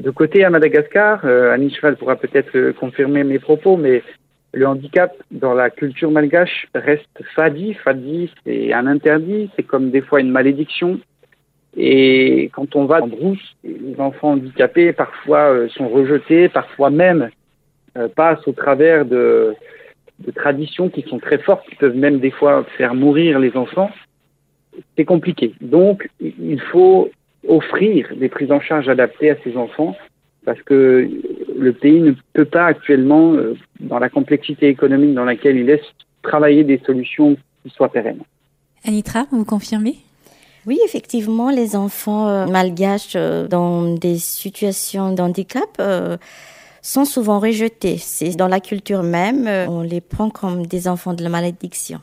de 0.02 0.10
côté 0.10 0.44
à 0.44 0.50
Madagascar, 0.50 1.20
euh, 1.24 1.52
Annie 1.52 1.70
Cheval 1.70 1.96
pourra 1.96 2.16
peut-être 2.16 2.56
euh, 2.56 2.72
confirmer 2.72 3.24
mes 3.24 3.38
propos, 3.38 3.76
mais 3.76 4.02
le 4.52 4.66
handicap 4.66 5.14
dans 5.30 5.54
la 5.54 5.70
culture 5.70 6.10
malgache 6.10 6.66
reste 6.74 7.22
fadi. 7.34 7.74
Fadi, 7.74 8.30
c'est 8.44 8.72
un 8.72 8.86
interdit, 8.86 9.50
c'est 9.54 9.62
comme 9.62 9.90
des 9.90 10.00
fois 10.00 10.20
une 10.20 10.30
malédiction. 10.30 10.98
Et 11.76 12.50
quand 12.52 12.76
on 12.76 12.84
va 12.84 13.02
en 13.02 13.08
brousse, 13.08 13.54
les 13.64 13.98
enfants 13.98 14.32
handicapés 14.32 14.92
parfois 14.92 15.52
euh, 15.52 15.68
sont 15.70 15.88
rejetés, 15.88 16.48
parfois 16.48 16.90
même 16.90 17.30
euh, 17.96 18.08
passent 18.08 18.46
au 18.46 18.52
travers 18.52 19.06
de, 19.06 19.54
de 20.18 20.30
traditions 20.30 20.90
qui 20.90 21.02
sont 21.02 21.18
très 21.18 21.38
fortes, 21.38 21.66
qui 21.68 21.76
peuvent 21.76 21.96
même 21.96 22.20
des 22.20 22.30
fois 22.30 22.64
faire 22.76 22.94
mourir 22.94 23.38
les 23.38 23.56
enfants. 23.56 23.90
C'est 24.96 25.04
compliqué. 25.04 25.54
Donc, 25.60 26.08
il 26.20 26.60
faut 26.60 27.10
offrir 27.48 28.08
des 28.16 28.28
prises 28.28 28.52
en 28.52 28.60
charge 28.60 28.88
adaptées 28.88 29.30
à 29.30 29.36
ces 29.42 29.56
enfants 29.56 29.96
parce 30.44 30.60
que 30.62 31.08
le 31.56 31.72
pays 31.72 32.00
ne 32.00 32.12
peut 32.32 32.44
pas 32.44 32.66
actuellement, 32.66 33.34
euh, 33.34 33.54
dans 33.80 33.98
la 33.98 34.08
complexité 34.08 34.68
économique 34.68 35.14
dans 35.14 35.24
laquelle 35.24 35.56
il 35.56 35.70
est, 35.70 35.82
travailler 36.22 36.64
des 36.64 36.80
solutions 36.84 37.36
qui 37.62 37.70
soient 37.70 37.92
pérennes. 37.92 38.22
Anitra, 38.84 39.26
vous 39.30 39.44
confirmez? 39.44 39.96
Oui, 40.66 40.78
effectivement, 40.84 41.50
les 41.50 41.76
enfants 41.76 42.28
euh, 42.28 42.46
malgaches 42.46 43.14
euh, 43.16 43.48
dans 43.48 43.94
des 43.94 44.18
situations 44.18 45.12
d'handicap 45.12 45.82
sont 46.82 47.04
souvent 47.04 47.38
rejetés. 47.38 47.98
C'est 47.98 48.30
dans 48.30 48.48
la 48.48 48.60
culture 48.60 49.02
même, 49.02 49.48
on 49.68 49.82
les 49.82 50.00
prend 50.00 50.30
comme 50.30 50.66
des 50.66 50.88
enfants 50.88 51.14
de 51.14 51.22
la 51.22 51.28
malédiction. 51.28 52.00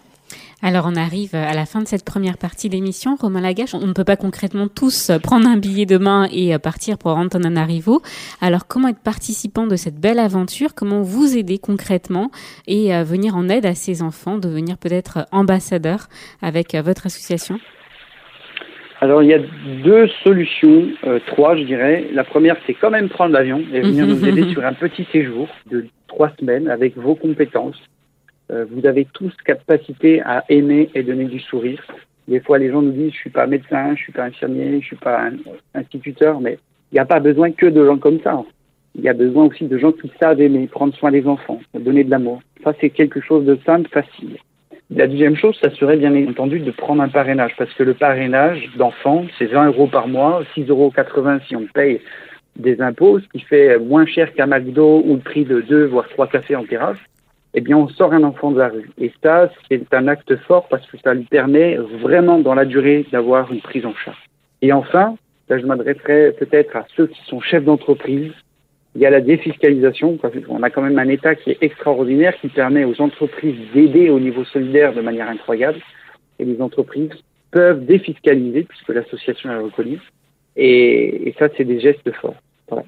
Alors 0.62 0.86
on 0.88 0.96
arrive 0.96 1.36
à 1.36 1.54
la 1.54 1.66
fin 1.66 1.82
de 1.82 1.88
cette 1.88 2.04
première 2.04 2.38
partie 2.38 2.68
d'émission. 2.70 3.16
Romain 3.20 3.42
Lagache, 3.42 3.74
on 3.74 3.88
ne 3.88 3.94
peut 3.94 4.04
pas 4.04 4.18
concrètement 4.18 4.68
tous 4.68 5.12
prendre 5.24 5.48
un 5.48 5.56
billet 5.56 5.86
demain 5.86 6.28
et 6.32 6.58
partir 6.60 6.98
pour 6.98 7.12
Antananarivo. 7.12 8.02
Alors 8.42 8.68
comment 8.68 8.90
être 8.90 9.00
participant 9.00 9.68
de 9.68 9.78
cette 9.78 10.00
belle 10.00 10.20
aventure? 10.20 10.76
Comment 10.76 11.02
vous 11.02 11.38
aider 11.38 11.60
concrètement 11.60 12.30
et 12.68 12.94
euh, 12.94 13.04
venir 13.04 13.38
en 13.38 13.48
aide 13.48 13.66
à 13.66 13.74
ces 13.74 14.02
enfants, 14.02 14.38
devenir 14.38 14.78
peut-être 14.78 15.28
ambassadeur 15.32 16.10
avec 16.42 16.76
euh, 16.76 16.82
votre 16.82 17.06
association? 17.06 17.60
Alors 19.02 19.24
il 19.24 19.30
y 19.30 19.34
a 19.34 19.40
deux 19.84 20.08
solutions, 20.24 20.90
euh, 21.06 21.20
trois 21.28 21.56
je 21.56 21.64
dirais. 21.64 22.08
La 22.14 22.24
première 22.24 22.58
c'est 22.68 22.74
quand 22.74 22.92
même 22.92 23.10
prendre 23.10 23.34
l'avion 23.34 23.64
et 23.74 23.82
venir 23.82 24.06
nous 24.06 24.26
aider 24.26 24.52
sur 24.52 24.66
un 24.66 24.74
petit 24.74 25.08
séjour 25.12 25.48
de 25.72 25.86
trois 26.08 26.32
semaines 26.38 26.68
avec 26.68 26.98
vos 26.98 27.16
compétences 27.16 27.82
euh, 28.52 28.66
vous 28.70 28.86
avez 28.86 29.06
tous 29.06 29.34
capacité 29.46 30.22
à 30.22 30.44
aimer 30.50 30.90
et 30.96 31.04
donner 31.04 31.26
du 31.26 31.40
sourire. 31.40 31.82
Des 32.28 32.40
fois, 32.40 32.58
les 32.58 32.72
gens 32.72 32.82
nous 32.82 32.92
disent, 32.92 33.12
je 33.12 33.18
suis 33.18 33.30
pas 33.30 33.48
médecin, 33.48 33.96
je 33.96 34.02
suis 34.02 34.12
pas 34.12 34.26
infirmier, 34.26 34.82
je 34.82 34.86
suis 34.86 34.96
pas 34.96 35.22
un, 35.22 35.34
instituteur, 35.76 36.40
mais 36.42 36.58
il 36.92 36.96
n'y 36.96 37.00
a 37.00 37.06
pas 37.06 37.20
besoin 37.20 37.52
que 37.52 37.68
de 37.68 37.86
gens 37.86 37.98
comme 37.98 38.20
ça. 38.22 38.44
Il 38.96 39.02
y 39.02 39.10
a 39.10 39.14
besoin 39.14 39.46
aussi 39.46 39.66
de 39.66 39.78
gens 39.78 39.92
qui 39.92 40.12
savent 40.20 40.42
aimer, 40.42 40.68
prendre 40.68 40.96
soin 40.96 41.12
des 41.12 41.28
enfants, 41.28 41.60
donner 41.74 42.04
de 42.04 42.10
l'amour. 42.10 42.42
Ça, 42.64 42.74
c'est 42.82 42.90
quelque 42.90 43.22
chose 43.22 43.46
de 43.46 43.58
simple, 43.66 43.90
facile. 43.90 44.38
La 44.92 45.08
deuxième 45.08 45.36
chose, 45.36 45.58
ça 45.62 45.70
serait 45.72 45.98
bien 45.98 46.16
entendu 46.28 46.60
de 46.60 46.72
prendre 46.72 47.04
un 47.04 47.10
parrainage, 47.10 47.52
parce 47.58 47.74
que 47.74 47.84
le 47.84 47.94
parrainage 47.94 48.70
d'enfants, 48.76 49.26
c'est 49.38 49.46
20 49.46 49.68
euros 49.68 49.88
par 49.88 50.08
mois, 50.08 50.42
6,80 50.56 50.70
euros 50.70 50.92
si 51.48 51.56
on 51.56 51.66
paye 51.74 52.02
des 52.56 52.82
impôts, 52.82 53.20
ce 53.20 53.28
qui 53.30 53.40
fait 53.40 53.78
moins 53.78 54.06
cher 54.06 54.34
qu'un 54.34 54.48
McDo 54.48 55.04
ou 55.06 55.16
le 55.16 55.22
prix 55.22 55.46
de 55.46 55.62
deux, 55.62 55.86
voire 55.86 56.10
trois 56.10 56.28
cafés 56.28 56.56
en 56.56 56.66
terrasse 56.66 56.98
eh 57.54 57.62
bien, 57.62 57.78
on 57.78 57.88
sort 57.88 58.14
un 58.14 58.24
enfant 58.24 58.52
de 58.52 58.60
la 58.60 58.70
rue. 58.70 58.90
Et 59.00 59.12
ça, 59.24 59.50
c'est 59.70 59.94
un 59.94 60.08
acte 60.08 60.36
fort 60.48 60.68
parce 60.68 60.86
que 60.88 60.98
ça 61.04 61.14
lui 61.14 61.24
permet 61.24 61.78
vraiment, 61.78 62.40
dans 62.40 62.54
la 62.54 62.66
durée, 62.66 63.06
d'avoir 63.12 63.52
une 63.52 63.62
prise 63.62 63.86
en 63.86 63.96
charge. 63.96 64.24
Et 64.62 64.72
enfin, 64.72 65.16
là, 65.50 65.58
je 65.58 65.66
m'adresserai 65.66 66.34
peut-être 66.34 66.76
à 66.76 66.86
ceux 66.96 67.08
qui 67.08 67.20
sont 67.26 67.42
chefs 67.42 67.64
d'entreprise. 67.64 68.32
Il 68.96 69.02
y 69.02 69.06
a 69.06 69.10
la 69.10 69.22
défiscalisation, 69.22 70.18
parce 70.18 70.34
qu'on 70.46 70.64
a 70.64 70.70
quand 70.70 70.82
même 70.82 70.98
un 70.98 71.08
État 71.08 71.36
qui 71.36 71.52
est 71.52 71.58
extraordinaire, 71.62 72.34
qui 72.42 72.48
permet 72.50 72.86
aux 72.86 73.00
entreprises 73.02 73.58
d'aider 73.74 74.10
au 74.10 74.20
niveau 74.20 74.44
solidaire 74.46 74.94
de 74.94 75.02
manière 75.02 75.30
incroyable. 75.30 75.80
Et 76.40 76.46
les 76.46 76.62
entreprises 76.62 77.12
peuvent 77.52 77.86
défiscaliser, 77.86 78.64
puisque 78.64 78.90
l'association 78.90 79.52
est 79.52 79.60
reconnue. 79.60 80.00
Et, 80.56 81.30
et 81.30 81.36
ça, 81.38 81.50
c'est 81.56 81.66
des 81.66 81.80
gestes 81.80 82.12
forts. 82.20 82.36
Voilà. 82.70 82.84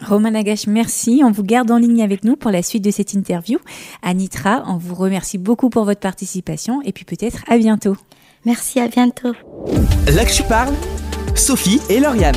Romain 0.00 0.32
Nagache, 0.32 0.66
merci. 0.66 1.22
On 1.24 1.30
vous 1.30 1.44
garde 1.44 1.70
en 1.70 1.78
ligne 1.78 2.02
avec 2.02 2.24
nous 2.24 2.36
pour 2.36 2.50
la 2.50 2.62
suite 2.62 2.84
de 2.84 2.90
cette 2.90 3.14
interview. 3.14 3.58
Anitra, 4.02 4.64
on 4.66 4.76
vous 4.76 4.94
remercie 4.94 5.38
beaucoup 5.38 5.70
pour 5.70 5.84
votre 5.84 6.00
participation 6.00 6.82
et 6.82 6.92
puis 6.92 7.04
peut-être 7.04 7.44
à 7.48 7.56
bientôt. 7.58 7.96
Merci, 8.44 8.80
à 8.80 8.88
bientôt. 8.88 9.32
Là 10.14 10.24
que 10.24 10.32
je 10.32 10.46
parle, 10.48 10.74
Sophie 11.34 11.80
et 11.88 12.00
Lauriane. 12.00 12.34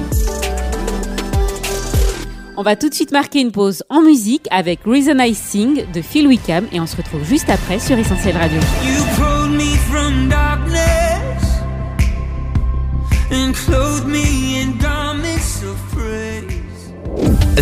On 2.60 2.64
va 2.64 2.76
tout 2.76 2.90
de 2.90 2.94
suite 2.96 3.12
marquer 3.12 3.40
une 3.40 3.52
pause 3.52 3.84
en 3.88 4.02
musique 4.02 4.48
avec 4.50 4.80
Reason 4.84 5.20
I 5.20 5.36
Sing 5.36 5.86
de 5.94 6.02
Phil 6.02 6.26
Wickham 6.26 6.66
et 6.72 6.80
on 6.80 6.88
se 6.88 6.98
retrouve 6.98 7.24
juste 7.24 7.52
après 7.52 7.78
sur 7.78 7.96
Essentiel 8.00 8.36
Radio. 8.36 8.60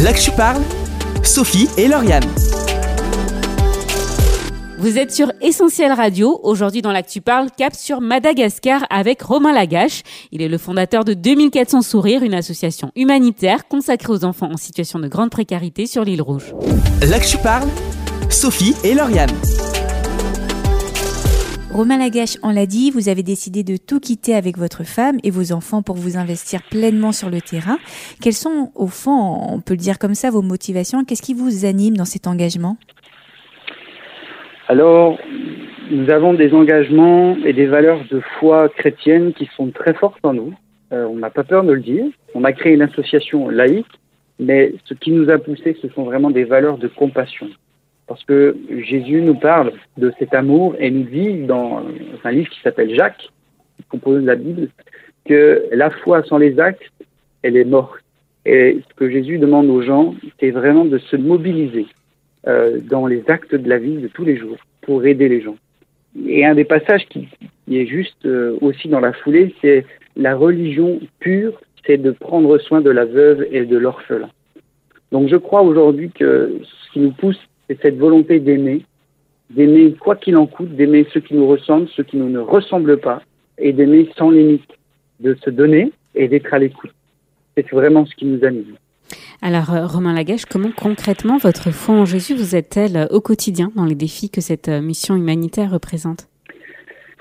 Là 0.02 0.14
que 0.14 0.22
je 0.22 0.32
parle, 0.32 0.62
Sophie 1.24 1.68
et 1.76 1.90
Lauriane. 1.90 2.24
Vous 4.78 4.98
êtes 4.98 5.14
sur 5.14 5.32
Essentiel 5.42 5.94
Radio. 5.94 6.38
Aujourd'hui, 6.44 6.82
dans 6.82 6.92
l'Actu 6.92 7.22
Parle, 7.22 7.48
cap 7.58 7.74
sur 7.74 8.02
Madagascar 8.02 8.86
avec 8.90 9.22
Romain 9.22 9.54
Lagache. 9.54 10.04
Il 10.34 10.42
est 10.42 10.50
le 10.50 10.58
fondateur 10.58 11.06
de 11.06 11.14
2400 11.14 11.82
Sourires, 11.82 12.24
une 12.24 12.34
association 12.34 12.92
humanitaire 12.98 13.70
consacrée 13.70 14.12
aux 14.12 14.26
enfants 14.26 14.52
en 14.52 14.58
situation 14.58 15.00
de 15.00 15.08
grande 15.08 15.30
précarité 15.30 15.88
sur 15.88 16.04
l'île 16.04 16.22
Rouge. 16.22 16.54
L'Actu 17.02 17.38
Parle, 17.38 17.70
Sophie 18.30 18.76
et 18.84 18.94
Lauriane. 18.94 19.32
Romain 21.72 21.98
Lagache, 21.98 22.38
on 22.42 22.52
l'a 22.52 22.66
dit, 22.66 22.90
vous 22.90 23.10
avez 23.10 23.24
décidé 23.24 23.64
de 23.64 23.76
tout 23.78 24.00
quitter 24.00 24.34
avec 24.34 24.58
votre 24.58 24.86
femme 24.86 25.18
et 25.24 25.30
vos 25.30 25.52
enfants 25.52 25.82
pour 25.82 25.96
vous 25.96 26.16
investir 26.16 26.62
pleinement 26.70 27.12
sur 27.12 27.30
le 27.30 27.42
terrain. 27.42 27.78
Quelles 28.22 28.34
sont, 28.34 28.72
au 28.76 28.88
fond, 28.88 29.42
on 29.50 29.60
peut 29.60 29.74
le 29.74 29.80
dire 29.80 30.00
comme 30.00 30.16
ça, 30.16 30.32
vos 30.32 30.42
motivations? 30.42 31.04
Qu'est-ce 31.04 31.22
qui 31.22 31.34
vous 31.34 31.66
anime 31.66 31.98
dans 31.98 32.06
cet 32.06 32.28
engagement? 32.28 32.78
Alors, 34.68 35.20
nous 35.92 36.10
avons 36.10 36.34
des 36.34 36.52
engagements 36.54 37.38
et 37.46 37.54
des 37.54 37.68
valeurs 37.68 38.02
de 38.10 38.20
foi 38.40 38.68
chrétienne 38.70 39.32
qui 39.34 39.48
sont 39.56 39.70
très 39.70 39.94
fortes 39.94 40.26
en 40.26 40.34
nous. 40.34 40.56
Euh, 40.92 41.06
on 41.06 41.18
n'a 41.18 41.30
pas 41.30 41.44
peur 41.44 41.64
de 41.64 41.72
le 41.72 41.82
dire. 41.82 42.06
On 42.34 42.44
a 42.44 42.52
créé 42.52 42.74
une 42.74 42.82
association 42.82 43.48
laïque, 43.50 43.86
mais 44.40 44.74
ce 44.86 44.96
qui 44.96 45.12
nous 45.12 45.30
a 45.30 45.38
poussé, 45.38 45.78
ce 45.80 45.90
sont 45.90 46.04
vraiment 46.04 46.32
des 46.32 46.46
valeurs 46.46 46.80
de 46.80 46.88
compassion. 46.88 47.48
Parce 48.08 48.24
que 48.24 48.58
Jésus 48.72 49.22
nous 49.22 49.36
parle 49.36 49.72
de 49.98 50.12
cet 50.18 50.34
amour 50.34 50.76
et 50.80 50.90
nous 50.90 51.04
dit 51.04 51.44
dans 51.44 51.84
un 52.24 52.32
livre 52.32 52.50
qui 52.50 52.62
s'appelle 52.62 52.96
Jacques, 52.96 53.30
qui 53.78 53.84
compose 53.84 54.24
la 54.24 54.36
Bible, 54.36 54.70
que 55.26 55.66
la 55.72 55.92
foi 55.92 56.24
sans 56.24 56.40
les 56.40 56.60
actes, 56.60 56.92
elle 57.44 57.56
est 57.56 57.66
morte. 57.66 58.02
Et 58.48 58.80
ce 58.90 58.94
que 58.96 59.12
Jésus 59.12 59.38
demande 59.38 59.70
aux 59.70 59.84
gens, 59.84 60.16
c'est 60.40 60.52
vraiment 60.52 60.86
de 60.86 60.98
se 60.98 61.16
mobiliser 61.16 61.86
euh, 62.48 62.80
dans 62.80 63.08
les 63.08 63.24
actes 63.28 63.56
de 63.56 63.70
la 63.70 63.78
vie 63.78 63.98
de 63.98 64.08
tous 64.08 64.26
les 64.26 64.38
jours 64.38 64.58
pour 64.82 65.06
aider 65.06 65.30
les 65.30 65.42
gens. 65.42 65.58
Et 66.28 66.46
un 66.46 66.56
des 66.56 66.64
passages 66.64 67.06
qui, 67.08 67.28
est 67.72 67.86
juste 67.86 68.26
euh, 68.26 68.58
aussi 68.62 68.88
dans 68.88 69.00
la 69.00 69.14
foulée, 69.14 69.54
c'est 69.62 69.86
la 70.16 70.36
religion 70.36 71.00
pure, 71.20 71.60
c'est 71.86 71.98
de 71.98 72.12
prendre 72.12 72.58
soin 72.60 72.82
de 72.82 72.90
la 72.90 73.06
veuve 73.06 73.46
et 73.52 73.66
de 73.66 73.78
l'orphelin. 73.78 74.30
Donc 75.12 75.28
je 75.30 75.36
crois 75.36 75.62
aujourd'hui 75.62 76.10
que 76.12 76.60
ce 76.64 76.94
qui 76.94 77.00
nous 77.00 77.12
pousse 77.12 77.40
c'est 77.68 77.82
cette 77.82 77.98
volonté 77.98 78.40
d'aimer, 78.40 78.84
d'aimer 79.50 79.94
quoi 79.94 80.16
qu'il 80.16 80.38
en 80.38 80.46
coûte, 80.46 80.76
d'aimer 80.76 81.06
ceux 81.12 81.20
qui 81.20 81.34
nous 81.34 81.48
ressemblent, 81.48 81.88
ceux 81.96 82.04
qui 82.04 82.18
nous 82.18 82.30
ne 82.30 82.40
ressemblent 82.40 82.98
pas, 82.98 83.22
et 83.58 83.74
d'aimer 83.74 84.10
sans 84.18 84.30
limite, 84.30 84.70
de 85.20 85.36
se 85.44 85.50
donner 85.50 85.92
et 86.14 86.28
d'être 86.28 86.54
à 86.54 86.60
l'écoute. 86.60 86.94
C'est 87.56 87.70
vraiment 87.72 88.06
ce 88.06 88.16
qui 88.16 88.26
nous 88.26 88.44
anime. 88.46 88.76
Alors, 89.42 89.74
euh, 89.74 89.86
Romain 89.86 90.14
Lagache, 90.14 90.46
comment 90.46 90.72
concrètement 90.76 91.38
votre 91.38 91.72
foi 91.72 91.96
en 91.96 92.06
Jésus 92.06 92.36
vous 92.36 92.56
aide-t-elle 92.56 92.98
euh, 92.98 93.08
au 93.10 93.22
quotidien 93.22 93.72
dans 93.76 93.86
les 93.86 93.96
défis 93.96 94.30
que 94.30 94.42
cette 94.42 94.70
euh, 94.70 94.82
mission 94.82 95.16
humanitaire 95.16 95.72
représente? 95.72 96.28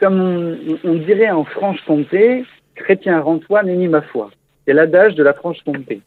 Comme 0.00 0.58
on, 0.84 0.94
dirait 0.94 1.30
en 1.30 1.44
Franche-Comté, 1.44 2.44
chrétien 2.74 3.20
rends-toi, 3.20 3.62
n'est 3.62 3.88
ma 3.88 4.02
foi. 4.02 4.30
C'est 4.66 4.72
l'adage 4.72 5.14
de 5.14 5.22
la 5.22 5.34
Franche-Comté. 5.34 6.00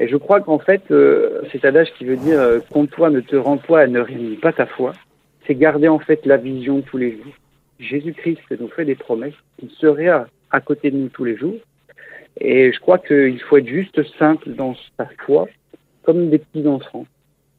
Et 0.00 0.08
je 0.08 0.16
crois 0.16 0.40
qu'en 0.40 0.58
fait, 0.58 0.82
euh, 0.90 1.42
cet 1.50 1.64
adage 1.64 1.92
qui 1.98 2.04
veut 2.04 2.16
dire 2.16 2.38
euh, 2.38 2.60
compte-toi, 2.70 3.10
ne 3.10 3.20
te 3.20 3.34
rends-toi, 3.34 3.86
ne 3.88 4.00
réunis 4.00 4.36
pas 4.36 4.52
ta 4.52 4.66
foi, 4.66 4.92
c'est 5.46 5.56
garder 5.56 5.88
en 5.88 5.98
fait 5.98 6.24
la 6.24 6.36
vision 6.36 6.82
tous 6.82 6.98
les 6.98 7.12
jours. 7.12 7.34
Jésus-Christ 7.80 8.40
nous 8.60 8.68
fait 8.68 8.84
des 8.84 8.94
promesses, 8.94 9.34
il 9.62 9.70
serait 9.70 10.08
à 10.08 10.60
côté 10.60 10.90
de 10.90 10.96
nous 10.96 11.08
tous 11.08 11.24
les 11.24 11.36
jours. 11.36 11.56
Et 12.40 12.72
je 12.72 12.80
crois 12.80 12.98
qu'il 12.98 13.40
faut 13.40 13.56
être 13.56 13.68
juste 13.68 14.00
simple 14.18 14.50
dans 14.50 14.74
sa 14.96 15.08
foi, 15.24 15.48
comme 16.02 16.30
des 16.30 16.38
petits 16.38 16.66
enfants. 16.66 17.06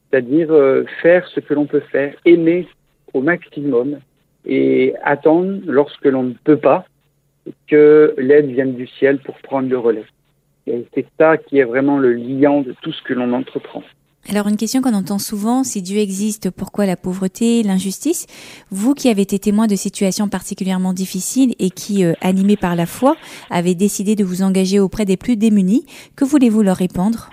C'est-à-dire 0.09 0.51
euh, 0.51 0.85
faire 1.01 1.27
ce 1.27 1.39
que 1.39 1.53
l'on 1.53 1.65
peut 1.65 1.83
faire, 1.91 2.15
aimer 2.25 2.67
au 3.13 3.21
maximum 3.21 3.99
et 4.45 4.93
attendre 5.03 5.59
lorsque 5.65 6.05
l'on 6.05 6.23
ne 6.23 6.33
peut 6.33 6.57
pas 6.57 6.85
que 7.67 8.15
l'aide 8.17 8.47
vienne 8.47 8.75
du 8.75 8.87
ciel 8.87 9.19
pour 9.19 9.37
prendre 9.39 9.69
le 9.69 9.77
relais. 9.77 10.05
Et 10.67 10.85
c'est 10.93 11.05
ça 11.19 11.37
qui 11.37 11.59
est 11.59 11.63
vraiment 11.63 11.97
le 11.97 12.13
liant 12.13 12.61
de 12.61 12.73
tout 12.81 12.91
ce 12.91 13.01
que 13.03 13.13
l'on 13.13 13.33
entreprend. 13.33 13.83
Alors 14.31 14.47
une 14.47 14.57
question 14.57 14.83
qu'on 14.83 14.93
entend 14.93 15.17
souvent, 15.17 15.63
si 15.63 15.81
Dieu 15.81 15.97
existe, 15.97 16.51
pourquoi 16.51 16.85
la 16.85 16.95
pauvreté, 16.95 17.63
l'injustice? 17.63 18.27
Vous 18.69 18.93
qui 18.93 19.09
avez 19.09 19.23
été 19.23 19.39
témoin 19.39 19.65
de 19.65 19.73
situations 19.75 20.27
particulièrement 20.27 20.93
difficiles 20.93 21.55
et 21.57 21.71
qui, 21.71 22.05
euh, 22.05 22.13
animés 22.21 22.55
par 22.55 22.75
la 22.75 22.85
foi, 22.85 23.15
avez 23.49 23.73
décidé 23.73 24.15
de 24.15 24.23
vous 24.23 24.43
engager 24.43 24.79
auprès 24.79 25.05
des 25.05 25.17
plus 25.17 25.35
démunis, 25.35 25.83
que 26.15 26.25
voulez-vous 26.25 26.61
leur 26.61 26.75
répondre? 26.75 27.31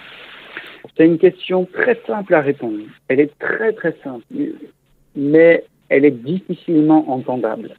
C'est 0.97 1.05
une 1.05 1.19
question 1.19 1.69
très 1.71 2.01
simple 2.07 2.33
à 2.33 2.41
répondre. 2.41 2.79
Elle 3.09 3.21
est 3.21 3.39
très 3.39 3.75
très 3.75 3.95
simple, 4.03 4.25
mais 5.15 5.65
elle 5.91 6.07
est 6.07 6.25
difficilement 6.25 7.11
entendable. 7.11 7.77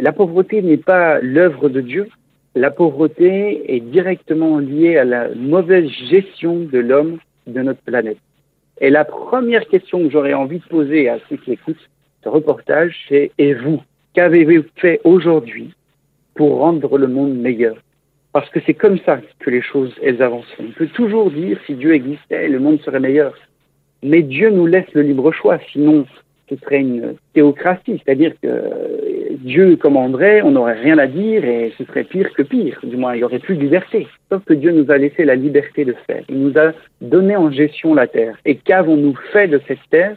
La 0.00 0.10
pauvreté 0.10 0.62
n'est 0.62 0.78
pas 0.78 1.20
l'œuvre 1.20 1.68
de 1.68 1.80
Dieu. 1.80 2.08
La 2.56 2.72
pauvreté 2.72 3.72
est 3.72 3.80
directement 3.80 4.58
liée 4.58 4.96
à 4.96 5.04
la 5.04 5.32
mauvaise 5.32 5.88
gestion 6.10 6.58
de 6.58 6.78
l'homme 6.78 7.18
de 7.46 7.62
notre 7.62 7.82
planète. 7.82 8.18
Et 8.82 8.90
la 8.90 9.04
première 9.04 9.68
question 9.68 10.02
que 10.02 10.10
j'aurais 10.10 10.34
envie 10.34 10.58
de 10.58 10.64
poser 10.64 11.08
à 11.08 11.18
ceux 11.28 11.36
qui 11.36 11.52
écoutent 11.52 11.88
ce 12.24 12.28
reportage, 12.28 12.96
c'est 13.08 13.30
et 13.38 13.54
vous, 13.54 13.80
qu'avez-vous 14.12 14.64
fait 14.74 15.00
aujourd'hui 15.04 15.72
pour 16.34 16.58
rendre 16.58 16.98
le 16.98 17.06
monde 17.06 17.38
meilleur? 17.38 17.76
Parce 18.32 18.50
que 18.50 18.58
c'est 18.66 18.74
comme 18.74 18.98
ça 19.06 19.20
que 19.38 19.50
les 19.50 19.62
choses 19.62 19.94
elles 20.02 20.20
avancent. 20.20 20.52
On 20.58 20.72
peut 20.72 20.88
toujours 20.88 21.30
dire 21.30 21.60
si 21.64 21.74
Dieu 21.74 21.94
existait, 21.94 22.48
le 22.48 22.58
monde 22.58 22.80
serait 22.80 22.98
meilleur. 22.98 23.34
Mais 24.02 24.22
Dieu 24.22 24.50
nous 24.50 24.66
laisse 24.66 24.92
le 24.94 25.02
libre 25.02 25.30
choix, 25.30 25.60
sinon 25.70 26.04
ce 26.52 26.64
serait 26.64 26.80
une 26.80 27.14
théocratie, 27.32 28.00
c'est-à-dire 28.04 28.32
que 28.42 28.48
Dieu 29.38 29.76
commanderait, 29.76 30.42
on 30.42 30.50
n'aurait 30.50 30.80
rien 30.80 30.98
à 30.98 31.06
dire 31.06 31.44
et 31.44 31.72
ce 31.78 31.84
serait 31.84 32.04
pire 32.04 32.30
que 32.34 32.42
pire. 32.42 32.78
Du 32.82 32.96
moins, 32.96 33.14
il 33.14 33.18
n'y 33.18 33.24
aurait 33.24 33.38
plus 33.38 33.56
de 33.56 33.62
liberté. 33.62 34.06
Sauf 34.30 34.44
que 34.44 34.52
Dieu 34.52 34.70
nous 34.72 34.90
a 34.90 34.98
laissé 34.98 35.24
la 35.24 35.34
liberté 35.34 35.84
de 35.84 35.94
faire. 36.06 36.22
Il 36.28 36.40
nous 36.40 36.58
a 36.58 36.72
donné 37.00 37.36
en 37.36 37.50
gestion 37.50 37.94
la 37.94 38.06
terre. 38.06 38.36
Et 38.44 38.56
qu'avons-nous 38.56 39.14
fait 39.32 39.48
de 39.48 39.60
cette 39.66 39.78
terre? 39.90 40.16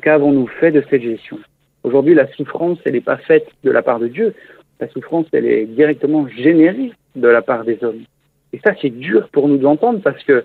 Qu'avons-nous 0.00 0.46
fait 0.46 0.72
de 0.72 0.82
cette 0.88 1.02
gestion? 1.02 1.38
Aujourd'hui, 1.82 2.14
la 2.14 2.26
souffrance, 2.28 2.78
elle 2.84 2.94
n'est 2.94 3.00
pas 3.00 3.18
faite 3.18 3.46
de 3.62 3.70
la 3.70 3.82
part 3.82 3.98
de 3.98 4.08
Dieu. 4.08 4.34
La 4.80 4.88
souffrance, 4.88 5.26
elle 5.32 5.46
est 5.46 5.66
directement 5.66 6.26
générée 6.28 6.92
de 7.14 7.28
la 7.28 7.42
part 7.42 7.64
des 7.64 7.78
hommes. 7.82 8.04
Et 8.52 8.60
ça, 8.64 8.72
c'est 8.80 8.90
dur 8.90 9.28
pour 9.32 9.48
nous 9.48 9.58
d'entendre 9.58 10.00
parce 10.02 10.22
que 10.24 10.44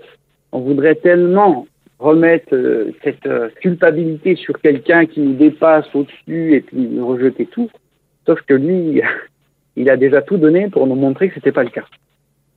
on 0.51 0.59
voudrait 0.59 0.95
tellement 0.95 1.67
remettre 1.99 2.53
euh, 2.53 2.91
cette 3.03 3.25
euh, 3.27 3.49
culpabilité 3.61 4.35
sur 4.35 4.59
quelqu'un 4.59 5.05
qui 5.05 5.19
nous 5.19 5.33
dépasse 5.33 5.85
au-dessus 5.93 6.55
et 6.55 6.61
puis 6.61 6.99
rejeter 6.99 7.45
tout. 7.45 7.69
Sauf 8.25 8.41
que 8.41 8.53
lui, 8.53 9.01
il 9.75 9.89
a 9.89 9.97
déjà 9.97 10.21
tout 10.21 10.37
donné 10.37 10.69
pour 10.69 10.87
nous 10.87 10.95
montrer 10.95 11.27
que 11.27 11.35
ce 11.35 11.39
n'était 11.39 11.51
pas 11.51 11.63
le 11.63 11.69
cas. 11.69 11.85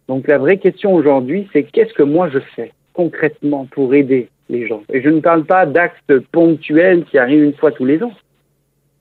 Donc 0.08 0.28
la 0.28 0.38
vraie 0.38 0.58
question 0.58 0.94
aujourd'hui, 0.94 1.48
c'est 1.52 1.64
qu'est-ce 1.64 1.92
que 1.92 2.02
moi 2.02 2.28
je 2.30 2.38
fais 2.54 2.72
concrètement 2.92 3.66
pour 3.66 3.94
aider 3.94 4.28
les 4.48 4.66
gens? 4.66 4.82
Et 4.92 5.02
je 5.02 5.08
ne 5.08 5.20
parle 5.20 5.44
pas 5.44 5.66
d'actes 5.66 6.18
ponctuels 6.30 7.04
qui 7.04 7.18
arrivent 7.18 7.44
une 7.44 7.54
fois 7.54 7.72
tous 7.72 7.84
les 7.84 8.02
ans. 8.02 8.12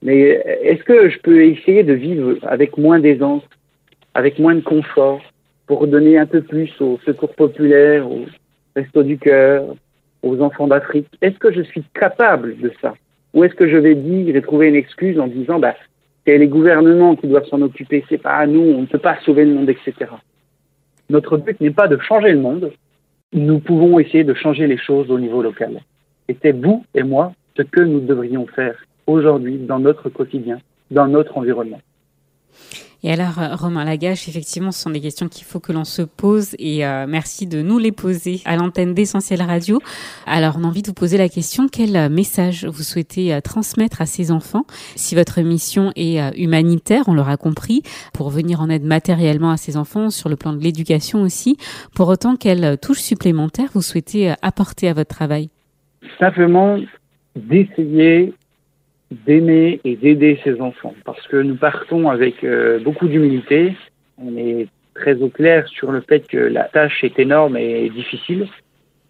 Mais 0.03 0.19
est-ce 0.63 0.83
que 0.83 1.09
je 1.09 1.19
peux 1.19 1.45
essayer 1.45 1.83
de 1.83 1.93
vivre 1.93 2.37
avec 2.43 2.77
moins 2.77 2.99
d'aisance, 2.99 3.43
avec 4.15 4.39
moins 4.39 4.55
de 4.55 4.61
confort, 4.61 5.21
pour 5.67 5.85
donner 5.87 6.17
un 6.17 6.25
peu 6.25 6.41
plus 6.41 6.71
au 6.81 6.99
secours 7.05 7.33
populaire, 7.35 8.09
au 8.09 8.25
resto 8.75 9.03
du 9.03 9.19
cœur, 9.19 9.75
aux 10.23 10.41
enfants 10.41 10.67
d'Afrique 10.67 11.07
Est-ce 11.21 11.37
que 11.37 11.51
je 11.51 11.61
suis 11.61 11.83
capable 11.93 12.57
de 12.59 12.71
ça 12.81 12.93
Ou 13.33 13.43
est-ce 13.43 13.55
que 13.55 13.67
je 13.67 13.77
vais 13.77 13.95
dire 13.95 14.35
et 14.35 14.41
trouver 14.41 14.67
une 14.67 14.75
excuse 14.75 15.19
en 15.19 15.27
disant 15.27 15.59
bah, 15.59 15.75
c'est 16.25 16.37
les 16.37 16.47
gouvernements 16.47 17.15
qui 17.15 17.27
doivent 17.27 17.47
s'en 17.47 17.61
occuper, 17.61 18.05
c'est 18.09 18.17
pas 18.17 18.35
à 18.35 18.47
nous, 18.47 18.61
on 18.61 18.81
ne 18.81 18.85
peut 18.85 18.99
pas 18.99 19.17
sauver 19.25 19.45
le 19.45 19.53
monde, 19.53 19.69
etc. 19.69 20.11
Notre 21.09 21.37
but 21.37 21.59
n'est 21.59 21.71
pas 21.71 21.87
de 21.87 21.97
changer 21.97 22.31
le 22.31 22.39
monde, 22.39 22.71
nous 23.33 23.59
pouvons 23.59 23.99
essayer 23.99 24.23
de 24.23 24.33
changer 24.33 24.67
les 24.67 24.77
choses 24.77 25.09
au 25.09 25.19
niveau 25.19 25.41
local. 25.41 25.79
Et 26.27 26.37
c'est 26.41 26.51
vous 26.51 26.85
et 26.93 27.03
moi 27.03 27.33
ce 27.57 27.63
que 27.63 27.81
nous 27.81 27.99
devrions 27.99 28.45
faire 28.47 28.75
aujourd'hui 29.07 29.57
dans 29.57 29.79
notre 29.79 30.09
quotidien, 30.09 30.59
dans 30.89 31.07
notre 31.07 31.37
environnement. 31.37 31.81
Et 33.03 33.11
alors, 33.11 33.39
euh, 33.39 33.55
Romain 33.55 33.83
Lagache, 33.83 34.27
effectivement, 34.27 34.71
ce 34.71 34.81
sont 34.81 34.91
des 34.91 35.01
questions 35.01 35.27
qu'il 35.27 35.43
faut 35.43 35.59
que 35.59 35.71
l'on 35.71 35.85
se 35.85 36.03
pose 36.03 36.55
et 36.59 36.85
euh, 36.85 37.05
merci 37.07 37.47
de 37.47 37.61
nous 37.61 37.79
les 37.79 37.91
poser 37.91 38.41
à 38.45 38.55
l'antenne 38.55 38.93
d'Essentiel 38.93 39.41
Radio. 39.41 39.79
Alors, 40.27 40.55
on 40.59 40.63
a 40.63 40.67
envie 40.67 40.83
de 40.83 40.87
vous 40.87 40.93
poser 40.93 41.17
la 41.17 41.27
question, 41.27 41.67
quel 41.67 41.95
euh, 41.95 42.09
message 42.09 42.65
vous 42.65 42.83
souhaitez 42.83 43.39
transmettre 43.43 44.01
à 44.01 44.05
ces 44.05 44.31
enfants 44.31 44.65
Si 44.95 45.15
votre 45.15 45.41
mission 45.41 45.91
est 45.95 46.19
humanitaire, 46.37 47.03
on 47.07 47.13
l'aura 47.13 47.37
compris, 47.37 47.81
pour 48.13 48.29
venir 48.29 48.61
en 48.61 48.69
aide 48.69 48.83
matériellement 48.83 49.51
à 49.51 49.57
ces 49.57 49.77
enfants, 49.77 50.09
sur 50.09 50.29
le 50.29 50.35
plan 50.35 50.53
de 50.53 50.61
l'éducation 50.61 51.21
aussi, 51.21 51.57
pour 51.95 52.07
autant, 52.07 52.35
quelle 52.35 52.77
touche 52.77 52.99
supplémentaire 52.99 53.69
vous 53.73 53.81
souhaitez 53.81 54.33
apporter 54.41 54.89
à 54.89 54.93
votre 54.93 55.13
travail? 55.13 55.49
Simplement 56.19 56.77
d'essayer 57.35 58.33
d'aimer 59.11 59.79
et 59.83 59.95
d'aider 59.95 60.39
ses 60.43 60.61
enfants. 60.61 60.95
Parce 61.05 61.25
que 61.27 61.37
nous 61.37 61.55
partons 61.55 62.09
avec 62.09 62.43
euh, 62.43 62.79
beaucoup 62.79 63.07
d'humilité. 63.07 63.75
On 64.17 64.35
est 64.37 64.67
très 64.93 65.21
au 65.21 65.29
clair 65.29 65.67
sur 65.67 65.91
le 65.91 66.01
fait 66.01 66.27
que 66.27 66.37
la 66.37 66.63
tâche 66.63 67.03
est 67.03 67.19
énorme 67.19 67.57
et 67.57 67.89
difficile. 67.89 68.47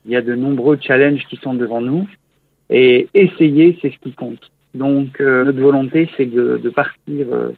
Il 0.06 0.12
y 0.12 0.16
a 0.16 0.22
de 0.22 0.34
nombreux 0.34 0.78
challenges 0.82 1.26
qui 1.30 1.38
sont 1.38 1.54
devant 1.54 1.82
nous. 1.82 2.08
Et 2.70 3.10
essayer, 3.14 3.78
c'est 3.82 3.92
ce 3.92 4.00
qui 4.00 4.14
compte. 4.14 4.52
Donc 4.74 5.20
euh, 5.20 5.44
notre 5.44 5.60
volonté, 5.60 6.10
c'est 6.18 6.26
de, 6.26 6.58
de, 6.58 6.70
partir 6.70 7.28
euh, 7.32 7.50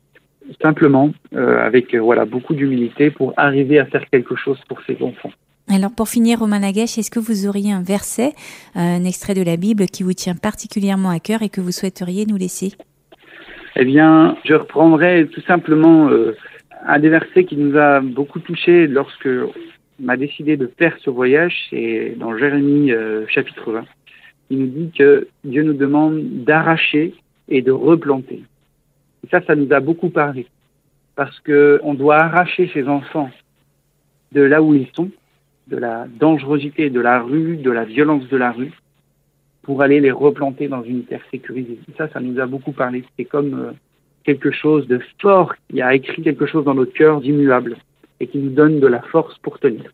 simplement 0.62 1.12
avec 1.34 1.96
voilà 1.96 2.26
beaucoup 2.26 2.54
d'humilité 2.54 3.12
pour 3.12 3.34
arriver 3.38 3.80
à 3.80 3.86
faire 3.86 4.10
quelque 4.10 4.36
chose 4.36 4.60
pour 4.68 4.82
ses 4.82 5.02
enfants. 5.02 5.32
Alors 5.70 5.92
pour 5.96 6.10
finir, 6.10 6.40
Romain 6.40 6.60
Lagache, 6.60 6.98
est-ce 6.98 7.10
que 7.10 7.20
vous 7.20 7.48
auriez 7.48 7.72
un 7.72 7.82
verset, 7.82 8.34
un 8.76 9.06
extrait 9.06 9.34
de 9.34 9.44
la 9.44 9.56
Bible 9.56 9.86
qui 9.86 10.04
vous 10.04 10.14
tient 10.14 10.36
particulièrement 10.36 11.10
à 11.10 11.20
cœur 11.20 11.42
et 11.42 11.50
que 11.50 11.62
vous 11.62 11.72
souhaiteriez 11.72 12.26
nous 12.26 12.36
laisser? 12.36 12.74
Eh 13.76 13.86
bien, 13.86 14.38
je 14.46 14.54
reprendrai 14.54 15.28
tout 15.32 15.42
simplement 15.42 16.10
euh, 16.10 16.36
un 16.86 17.00
des 17.00 17.10
versets 17.10 17.46
qui 17.46 17.56
nous 17.56 17.78
a 17.78 18.02
beaucoup 18.02 18.40
touchés 18.40 18.88
lorsque 18.88 19.28
on 20.04 20.10
a 20.10 20.18
décidé 20.18 20.58
de 20.58 20.72
faire 20.78 20.96
ce 21.00 21.10
voyage, 21.10 21.56
c'est 21.70 22.16
dans 22.18 22.38
Jérémie 22.38 22.92
euh, 22.92 23.26
chapitre 23.28 23.72
20. 23.72 23.86
Il 24.50 24.60
nous 24.60 24.68
dit 24.68 24.92
que 24.96 25.28
Dieu 25.44 25.64
nous 25.64 25.74
demande 25.74 26.22
d'arracher 26.44 27.16
et 27.48 27.62
de 27.62 27.72
replanter. 27.72 28.44
Ça, 29.32 29.42
ça 29.42 29.56
nous 29.56 29.72
a 29.74 29.80
beaucoup 29.80 30.10
parlé 30.10 30.46
parce 31.16 31.40
que 31.40 31.80
on 31.84 31.94
doit 31.94 32.18
arracher 32.18 32.70
ses 32.74 32.88
enfants 32.88 33.32
de 34.34 34.42
là 34.42 34.62
où 34.62 34.76
ils 34.76 34.88
sont 34.94 35.10
de 35.68 35.78
la 35.78 36.08
dangerosité 36.20 36.90
de 36.90 37.00
la 37.00 37.22
rue, 37.22 37.58
de 37.58 37.72
la 37.72 37.86
violence 37.86 38.28
de 38.28 38.38
la 38.38 38.52
rue, 38.52 38.72
pour 39.62 39.82
aller 39.82 40.00
les 40.00 40.12
replanter 40.12 40.68
dans 40.68 40.84
une 40.84 41.04
terre 41.04 41.24
sécurisée. 41.32 41.80
Ça, 41.98 42.10
ça 42.10 42.20
nous 42.20 42.40
a 42.40 42.46
beaucoup 42.46 42.74
parlé. 42.74 43.04
C'est 43.18 43.26
comme 43.26 43.54
euh, 43.54 43.72
quelque 44.24 44.52
chose 44.52 44.88
de 44.88 45.00
fort 45.22 45.54
qui 45.70 45.82
a 45.82 45.94
écrit 45.94 46.22
quelque 46.22 46.46
chose 46.46 46.66
dans 46.66 46.74
notre 46.74 46.94
cœur 46.94 47.22
d'immuable 47.22 47.78
et 48.20 48.28
qui 48.28 48.38
nous 48.38 48.52
donne 48.52 48.80
de 48.80 48.88
la 48.88 49.02
force 49.02 49.38
pour 49.40 49.60
tenir. 49.60 49.92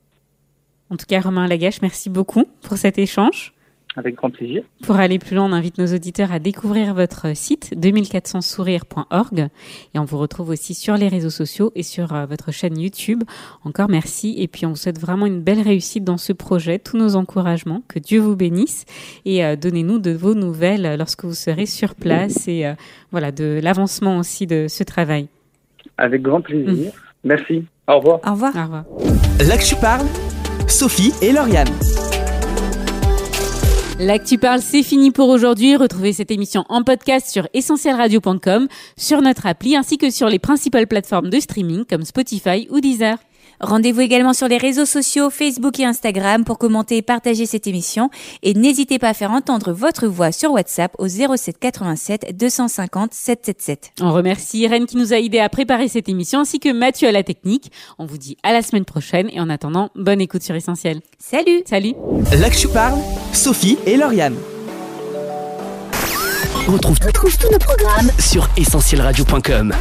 En 0.89 0.97
tout 0.97 1.05
cas, 1.07 1.21
Romain 1.21 1.47
Lagache, 1.47 1.81
merci 1.81 2.09
beaucoup 2.09 2.45
pour 2.63 2.77
cet 2.77 2.97
échange. 2.97 3.53
Avec 3.99 4.15
grand 4.15 4.29
plaisir. 4.29 4.63
Pour 4.83 4.95
aller 4.95 5.19
plus 5.19 5.35
loin, 5.35 5.49
on 5.49 5.51
invite 5.51 5.77
nos 5.77 5.93
auditeurs 5.93 6.31
à 6.31 6.39
découvrir 6.39 6.93
votre 6.93 7.35
site 7.35 7.73
2400sourire.org 7.75 9.49
et 9.93 9.99
on 9.99 10.05
vous 10.05 10.17
retrouve 10.17 10.51
aussi 10.51 10.73
sur 10.73 10.95
les 10.95 11.09
réseaux 11.09 11.29
sociaux 11.29 11.73
et 11.75 11.83
sur 11.83 12.13
euh, 12.13 12.25
votre 12.25 12.53
chaîne 12.53 12.79
YouTube. 12.79 13.25
Encore 13.65 13.89
merci 13.89 14.35
et 14.37 14.47
puis 14.47 14.65
on 14.65 14.69
vous 14.69 14.77
souhaite 14.77 14.99
vraiment 14.99 15.25
une 15.25 15.41
belle 15.41 15.61
réussite 15.61 16.05
dans 16.05 16.15
ce 16.15 16.31
projet, 16.31 16.79
tous 16.79 16.95
nos 16.95 17.17
encouragements, 17.17 17.83
que 17.89 17.99
Dieu 17.99 18.21
vous 18.21 18.37
bénisse 18.37 18.85
et 19.25 19.43
euh, 19.43 19.57
donnez-nous 19.57 19.99
de 19.99 20.11
vos 20.11 20.33
nouvelles 20.33 20.95
lorsque 20.97 21.25
vous 21.25 21.33
serez 21.33 21.65
sur 21.65 21.93
place 21.93 22.47
et 22.47 22.67
euh, 22.67 22.75
voilà 23.11 23.33
de 23.33 23.59
l'avancement 23.61 24.17
aussi 24.17 24.47
de 24.47 24.67
ce 24.69 24.85
travail. 24.85 25.27
Avec 25.97 26.21
grand 26.21 26.39
plaisir. 26.39 26.93
Mmh. 26.93 26.99
Merci. 27.25 27.65
Au 27.85 27.97
revoir. 27.97 28.19
Au 28.25 28.31
revoir. 28.31 28.55
Au 28.55 28.61
revoir. 28.61 28.85
Là 29.45 29.57
que 29.57 29.67
tu 29.67 29.75
parles, 29.75 30.07
Sophie 30.69 31.11
et 31.21 31.33
Lauriane. 31.33 31.67
L'actu 33.99 34.37
parle, 34.37 34.61
c'est 34.61 34.81
fini 34.81 35.11
pour 35.11 35.27
aujourd'hui. 35.27 35.75
Retrouvez 35.75 36.13
cette 36.13 36.31
émission 36.31 36.63
en 36.69 36.83
podcast 36.83 37.29
sur 37.29 37.49
essentielradio.com, 37.53 38.69
sur 38.95 39.21
notre 39.21 39.45
appli 39.45 39.75
ainsi 39.75 39.97
que 39.97 40.09
sur 40.09 40.29
les 40.29 40.39
principales 40.39 40.87
plateformes 40.87 41.29
de 41.29 41.37
streaming 41.37 41.83
comme 41.83 42.05
Spotify 42.05 42.65
ou 42.69 42.79
Deezer. 42.79 43.17
Rendez-vous 43.61 44.01
également 44.01 44.33
sur 44.33 44.47
les 44.47 44.57
réseaux 44.57 44.85
sociaux 44.85 45.29
Facebook 45.29 45.79
et 45.79 45.85
Instagram 45.85 46.43
pour 46.43 46.57
commenter 46.57 46.97
et 46.97 47.01
partager 47.01 47.45
cette 47.45 47.67
émission. 47.67 48.09
Et 48.43 48.53
n'hésitez 48.53 48.99
pas 48.99 49.09
à 49.09 49.13
faire 49.13 49.31
entendre 49.31 49.71
votre 49.71 50.07
voix 50.07 50.31
sur 50.31 50.51
WhatsApp 50.51 50.93
au 50.97 51.07
07 51.07 51.57
87 51.59 52.37
250 52.37 53.13
777. 53.13 53.91
On 54.01 54.13
remercie 54.13 54.59
Irène 54.59 54.85
qui 54.85 54.97
nous 54.97 55.13
a 55.13 55.17
aidé 55.17 55.39
à 55.39 55.49
préparer 55.49 55.87
cette 55.87 56.09
émission 56.09 56.41
ainsi 56.41 56.59
que 56.59 56.71
Mathieu 56.71 57.07
à 57.07 57.11
la 57.11 57.23
technique. 57.23 57.71
On 57.97 58.05
vous 58.05 58.17
dit 58.17 58.37
à 58.43 58.53
la 58.53 58.61
semaine 58.61 58.85
prochaine 58.85 59.29
et 59.31 59.39
en 59.39 59.49
attendant, 59.49 59.89
bonne 59.95 60.21
écoute 60.21 60.43
sur 60.43 60.55
Essentiel. 60.55 61.01
Salut 61.17 61.63
Salut 61.65 61.93
L'Axu 62.39 62.67
parle, 62.67 62.99
Sophie 63.33 63.77
et 63.85 63.97
Lauriane. 63.97 64.35
On 66.67 66.73
retrouve 66.73 66.99
tous 66.99 67.49
nos 67.51 67.57
programmes 67.57 68.11
sur 68.19 68.47
essentielradio.com. 68.57 69.73